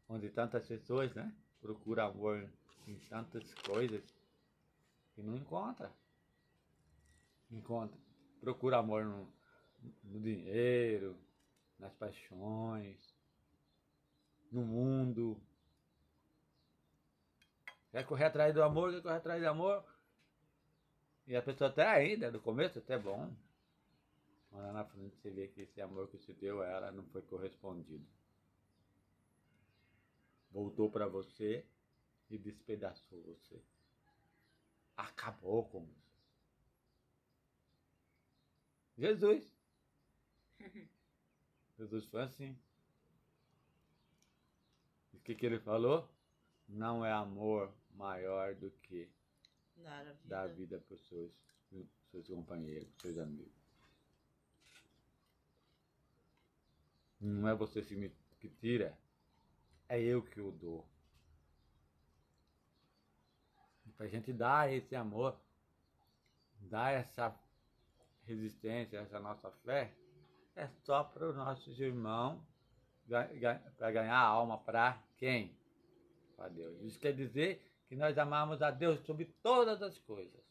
Onde 0.08 0.30
tantas 0.30 0.66
pessoas, 0.66 1.14
né, 1.14 1.32
procuram 1.60 2.06
amor 2.06 2.48
em 2.86 2.98
tantas 3.08 3.54
coisas 3.54 4.02
e 5.16 5.22
não 5.22 5.36
encontra. 5.36 5.92
Encontra. 7.50 7.96
Procura 8.40 8.78
amor 8.78 9.04
no, 9.04 9.28
no 10.02 10.20
dinheiro, 10.20 11.16
nas 11.78 11.94
paixões, 11.94 12.98
no 14.50 14.62
mundo. 14.62 15.40
Quer 17.90 18.04
correr 18.06 18.24
atrás 18.24 18.54
do 18.54 18.62
amor, 18.62 18.92
quer 18.92 19.02
correr 19.02 19.16
atrás 19.16 19.42
do 19.42 19.48
amor. 19.48 19.84
E 21.26 21.36
a 21.36 21.42
pessoa 21.42 21.70
até 21.70 21.86
ainda, 21.86 22.30
no 22.30 22.40
começo 22.40 22.78
até 22.78 22.98
bom. 22.98 23.32
Mas 24.54 24.62
lá 24.62 24.72
na 24.72 24.84
frente 24.84 25.16
você 25.16 25.30
vê 25.30 25.48
que 25.48 25.62
esse 25.62 25.80
amor 25.80 26.08
que 26.08 26.16
você 26.16 26.32
deu 26.32 26.62
a 26.62 26.66
ela 26.66 26.92
não 26.92 27.02
foi 27.06 27.20
correspondido. 27.22 28.06
Voltou 30.52 30.88
para 30.88 31.08
você 31.08 31.66
e 32.30 32.38
despedaçou 32.38 33.20
você. 33.22 33.60
Acabou 34.96 35.68
com 35.68 35.84
você. 35.84 36.04
Jesus. 38.96 39.52
Jesus 41.76 42.06
foi 42.06 42.22
assim. 42.22 42.56
O 45.12 45.18
que, 45.18 45.34
que 45.34 45.44
ele 45.44 45.58
falou? 45.58 46.08
Não 46.68 47.04
é 47.04 47.10
amor 47.10 47.74
maior 47.96 48.54
do 48.54 48.70
que 48.70 49.10
dar 49.78 49.98
a 49.98 50.04
vida, 50.04 50.18
dar 50.26 50.46
vida 50.46 50.78
para 50.78 50.94
os 50.94 51.08
seus, 51.08 51.32
seus 52.12 52.28
companheiros, 52.28 52.88
seus 53.00 53.18
amigos. 53.18 53.63
Não 57.26 57.48
é 57.48 57.54
você 57.54 57.80
que 58.38 58.48
tira, 58.50 58.94
é 59.88 59.98
eu 59.98 60.22
que 60.22 60.40
o 60.40 60.52
dou. 60.52 60.86
Para 63.96 64.04
a 64.04 64.08
gente 64.08 64.30
dar 64.30 64.70
esse 64.70 64.94
amor, 64.94 65.34
dar 66.60 66.92
essa 66.92 67.34
resistência, 68.26 68.98
essa 68.98 69.18
nossa 69.18 69.50
fé, 69.64 69.94
é 70.54 70.68
só 70.84 71.02
para 71.02 71.28
os 71.28 71.34
nossos 71.34 71.80
irmãos, 71.80 72.42
para 73.08 73.90
ganhar 73.90 74.18
alma 74.18 74.58
para 74.58 75.02
quem? 75.16 75.56
Para 76.36 76.48
Deus. 76.48 76.78
Isso 76.82 76.98
quer 76.98 77.14
dizer 77.14 77.64
que 77.88 77.96
nós 77.96 78.18
amamos 78.18 78.60
a 78.60 78.70
Deus 78.70 79.00
sobre 79.00 79.24
todas 79.42 79.80
as 79.80 79.98
coisas. 79.98 80.44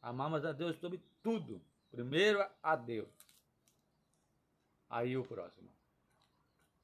Amamos 0.00 0.44
a 0.44 0.52
Deus 0.52 0.78
sobre 0.78 1.02
tudo. 1.20 1.60
Primeiro 1.90 2.46
a 2.62 2.76
Deus. 2.76 3.08
Aí 4.88 5.16
o 5.16 5.24
próximo. 5.24 5.74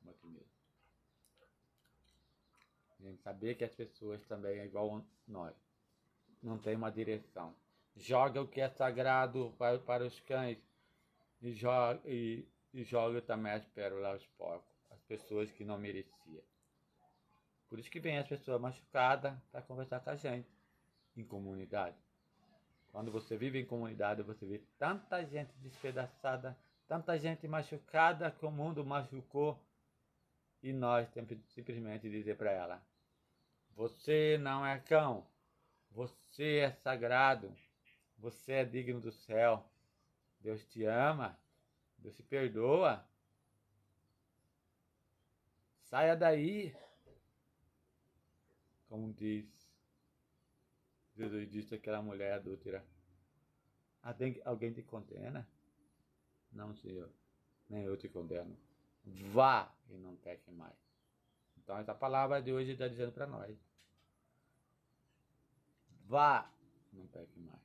Aqui 0.09 0.27
mesmo. 0.27 0.51
A 3.03 3.09
gente 3.09 3.21
saber 3.21 3.57
que 3.57 3.65
as 3.65 3.75
pessoas 3.75 4.25
também 4.27 4.61
é 4.61 4.65
igual 4.65 5.05
nós. 5.27 5.57
Não 6.41 6.57
tem 6.57 6.77
uma 6.77 6.91
direção. 6.91 7.53
Joga 7.97 8.41
o 8.41 8.47
que 8.47 8.61
é 8.61 8.69
sagrado 8.69 9.53
para, 9.59 9.79
para 9.81 10.07
os 10.07 10.21
cães 10.21 10.59
e 11.41 11.53
joga, 11.53 12.01
e, 12.09 12.47
e 12.73 12.85
joga 12.85 13.21
também 13.21 13.53
as 13.53 13.67
pérolas 13.67 14.05
aos 14.05 14.27
porcos, 14.39 14.73
as 14.93 15.03
pessoas 15.03 15.51
que 15.51 15.65
não 15.65 15.79
mereciam. 15.79 16.43
Por 17.69 17.81
isso 17.81 17.91
que 17.91 17.99
vem 17.99 18.19
as 18.19 18.29
pessoas 18.29 18.61
machucadas 18.61 19.35
para 19.51 19.63
conversar 19.63 19.99
com 19.99 20.11
a 20.11 20.15
gente 20.15 20.49
em 21.17 21.25
comunidade. 21.25 21.97
Quando 22.93 23.11
você 23.11 23.37
vive 23.37 23.59
em 23.59 23.67
comunidade, 23.67 24.23
você 24.23 24.47
vê 24.47 24.61
tanta 24.79 25.25
gente 25.25 25.53
despedaçada, 25.59 26.57
tanta 26.87 27.19
gente 27.19 27.49
machucada 27.49 28.31
que 28.31 28.47
o 28.47 28.51
mundo 28.51 28.85
machucou. 28.85 29.59
E 30.63 30.73
nós 30.73 31.09
simplesmente 31.49 32.09
dizer 32.09 32.37
para 32.37 32.53
ela: 32.53 32.92
Você 33.83 34.39
não 34.39 34.65
é 34.65 34.79
cão, 34.79 35.27
você 35.91 36.59
é 36.59 36.71
sagrado, 36.71 37.53
você 38.17 38.53
é 38.53 38.65
digno 38.65 39.01
do 39.01 39.11
céu, 39.11 39.69
Deus 40.39 40.65
te 40.67 40.85
ama. 40.85 41.37
Deus 41.99 42.15
te 42.15 42.23
perdoa. 42.23 43.05
Saia 45.81 46.15
daí. 46.15 46.73
Como 48.89 49.13
diz 49.15 49.45
Jesus 51.17 51.51
disse 51.51 51.75
aquela 51.75 52.01
mulher 52.01 52.35
adúltera. 52.35 52.87
Alguém 54.45 54.73
te 54.73 54.83
condena? 54.85 55.45
Não, 56.53 56.73
Senhor. 56.77 57.11
Nem 57.69 57.83
eu 57.83 57.97
te 57.97 58.09
condeno. 58.09 58.57
Vá 59.33 59.75
e 59.91 59.99
não 59.99 60.15
peque 60.15 60.53
mais. 60.53 60.79
Então 61.57 61.77
essa 61.79 61.93
palavra 61.93 62.41
de 62.41 62.53
hoje 62.53 62.71
está 62.73 62.87
dizendo 62.87 63.11
para 63.11 63.27
nós. 63.27 63.72
Vá, 66.13 66.47
não 66.93 67.07
peque 67.07 67.41
mais. 67.41 67.59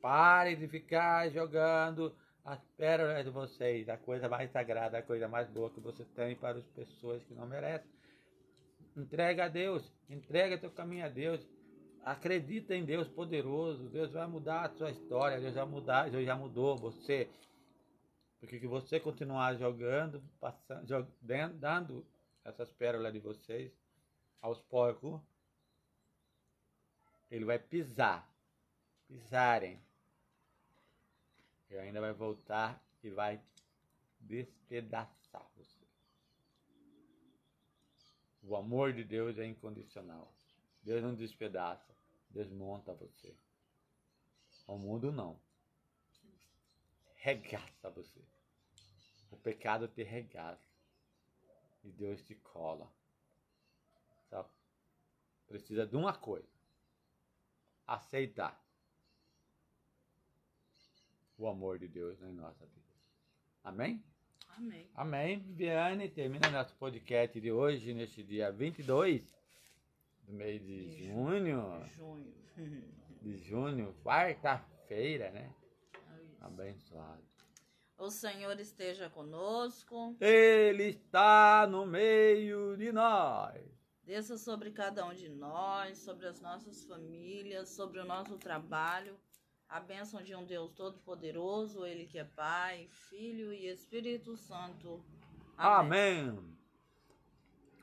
Pare 0.00 0.54
de 0.54 0.68
ficar 0.68 1.28
jogando 1.30 2.14
as 2.44 2.64
pérolas 2.76 3.24
de 3.24 3.30
vocês, 3.32 3.88
a 3.88 3.96
coisa 3.96 4.28
mais 4.28 4.52
sagrada, 4.52 4.98
a 4.98 5.02
coisa 5.02 5.26
mais 5.26 5.50
boa 5.50 5.68
que 5.68 5.80
você 5.80 6.04
tem 6.14 6.36
para 6.36 6.58
as 6.58 6.66
pessoas 6.68 7.24
que 7.24 7.34
não 7.34 7.44
merecem. 7.44 7.90
Entrega 8.96 9.46
a 9.46 9.48
Deus, 9.48 9.92
entrega 10.08 10.56
teu 10.56 10.70
caminho 10.70 11.06
a 11.06 11.08
Deus. 11.08 11.44
Acredita 12.04 12.72
em 12.72 12.84
Deus 12.84 13.08
poderoso. 13.08 13.88
Deus 13.88 14.12
vai 14.12 14.28
mudar 14.28 14.66
a 14.66 14.70
sua 14.76 14.92
história. 14.92 15.40
Deus 15.40 15.56
vai 15.56 15.66
mudar, 15.66 16.08
Deus 16.08 16.24
já 16.24 16.36
mudou 16.36 16.76
você. 16.76 17.28
Porque 18.38 18.60
que 18.60 18.68
você 18.68 19.00
continuar 19.00 19.56
jogando, 19.56 20.22
passando, 20.38 20.86
jogando, 20.86 21.58
dando 21.58 22.06
essas 22.44 22.70
pérolas 22.70 23.12
de 23.12 23.18
vocês 23.18 23.72
aos 24.40 24.60
porcos, 24.60 25.20
ele 27.30 27.44
vai 27.44 27.58
pisar 27.58 28.28
pisarem, 29.06 29.80
ele 31.70 31.80
ainda 31.80 32.00
vai 32.00 32.12
voltar 32.12 32.82
e 33.02 33.10
vai 33.10 33.40
despedaçar 34.20 35.46
você. 35.56 35.86
O 38.42 38.56
amor 38.56 38.92
de 38.92 39.04
Deus 39.04 39.38
é 39.38 39.46
incondicional. 39.46 40.32
Deus 40.82 41.02
não 41.02 41.14
despedaça, 41.14 41.94
desmonta 42.30 42.94
você. 42.94 43.34
O 44.66 44.76
mundo 44.76 45.10
não. 45.10 45.38
Regaça 47.16 47.90
você. 47.90 48.22
O 49.30 49.36
pecado 49.36 49.88
te 49.88 50.02
regaça. 50.02 50.68
E 51.84 51.90
Deus 51.90 52.22
te 52.22 52.34
cola. 52.34 52.90
Só 54.28 54.50
precisa 55.46 55.86
de 55.86 55.96
uma 55.96 56.14
coisa. 56.14 56.57
Aceitar 57.88 58.62
o 61.38 61.48
amor 61.48 61.78
de 61.78 61.88
Deus 61.88 62.20
em 62.20 62.34
nossa 62.34 62.66
vida. 62.66 62.86
Amém? 63.64 64.04
Amém. 64.58 64.90
Amém. 64.94 65.38
Viviane, 65.38 66.08
termina 66.10 66.50
nosso 66.50 66.74
podcast 66.74 67.40
de 67.40 67.50
hoje, 67.50 67.94
neste 67.94 68.22
dia 68.22 68.52
22 68.52 69.34
do 70.24 70.34
mês 70.34 70.60
de, 70.60 70.96
De 70.96 71.06
junho. 71.06 71.86
Junho. 71.96 72.34
De 73.22 73.36
junho, 73.38 73.94
quarta-feira, 74.04 75.30
né? 75.30 75.52
É. 75.94 76.44
Abençoado. 76.44 77.22
O 77.96 78.10
Senhor 78.10 78.60
esteja 78.60 79.08
conosco. 79.08 80.14
Ele 80.20 80.84
está 80.90 81.66
no 81.66 81.84
meio 81.84 82.76
de 82.76 82.92
nós. 82.92 83.77
Desça 84.08 84.38
sobre 84.38 84.70
cada 84.70 85.04
um 85.04 85.12
de 85.12 85.28
nós, 85.28 85.98
sobre 85.98 86.26
as 86.26 86.40
nossas 86.40 86.82
famílias, 86.86 87.68
sobre 87.68 88.00
o 88.00 88.06
nosso 88.06 88.38
trabalho. 88.38 89.14
A 89.68 89.78
bênção 89.80 90.22
de 90.22 90.34
um 90.34 90.46
Deus 90.46 90.72
Todo-Poderoso, 90.72 91.84
Ele 91.84 92.06
que 92.06 92.18
é 92.18 92.24
Pai, 92.24 92.88
Filho 92.88 93.52
e 93.52 93.66
Espírito 93.66 94.34
Santo. 94.34 95.04
Amém. 95.58 96.38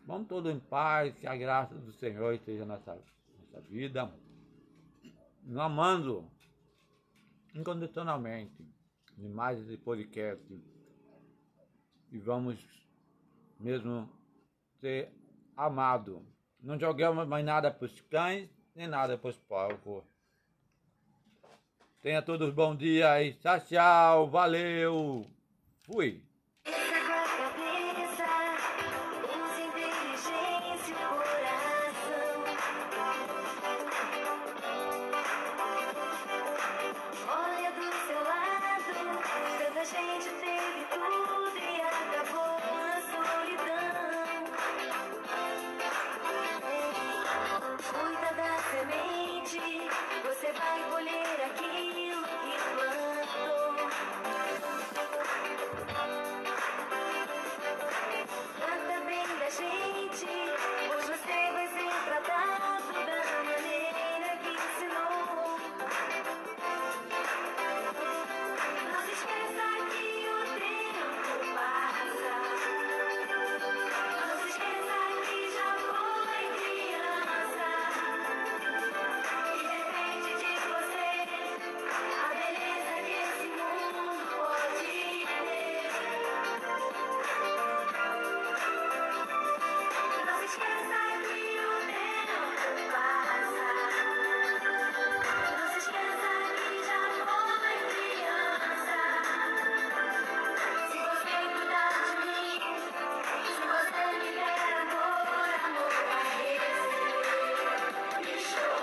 Vamos 0.08 0.28
todos 0.28 0.52
em 0.52 0.60
paz, 0.60 1.16
que 1.16 1.28
a 1.28 1.36
graça 1.36 1.76
do 1.76 1.94
Senhor 1.94 2.34
esteja 2.34 2.66
nessa 2.66 2.96
nossa 2.96 3.62
vida. 3.70 4.12
Nos 5.44 5.60
amando 5.60 6.28
incondicionalmente 7.54 8.68
de 9.16 9.30
mais 9.30 9.60
esse 9.60 9.78
podcast. 9.78 10.60
E 12.12 12.18
vamos 12.18 12.58
mesmo 13.60 14.10
ser 14.82 15.14
amados. 15.56 16.22
Não 16.62 16.80
jogamos 16.80 17.28
mais 17.28 17.46
nada 17.46 17.72
para 17.72 17.86
os 17.86 18.02
cães, 18.02 18.50
nem 18.76 18.88
nada 18.88 19.18
para 19.18 19.30
os 19.30 19.38
porcos. 19.38 20.04
Tenha 22.02 22.22
todos 22.22 22.54
bom 22.54 22.76
dia 22.76 23.24
e 23.24 23.34
tchau, 23.34 23.60
tchau, 23.62 24.30
valeu, 24.30 25.26
fui. 25.84 26.22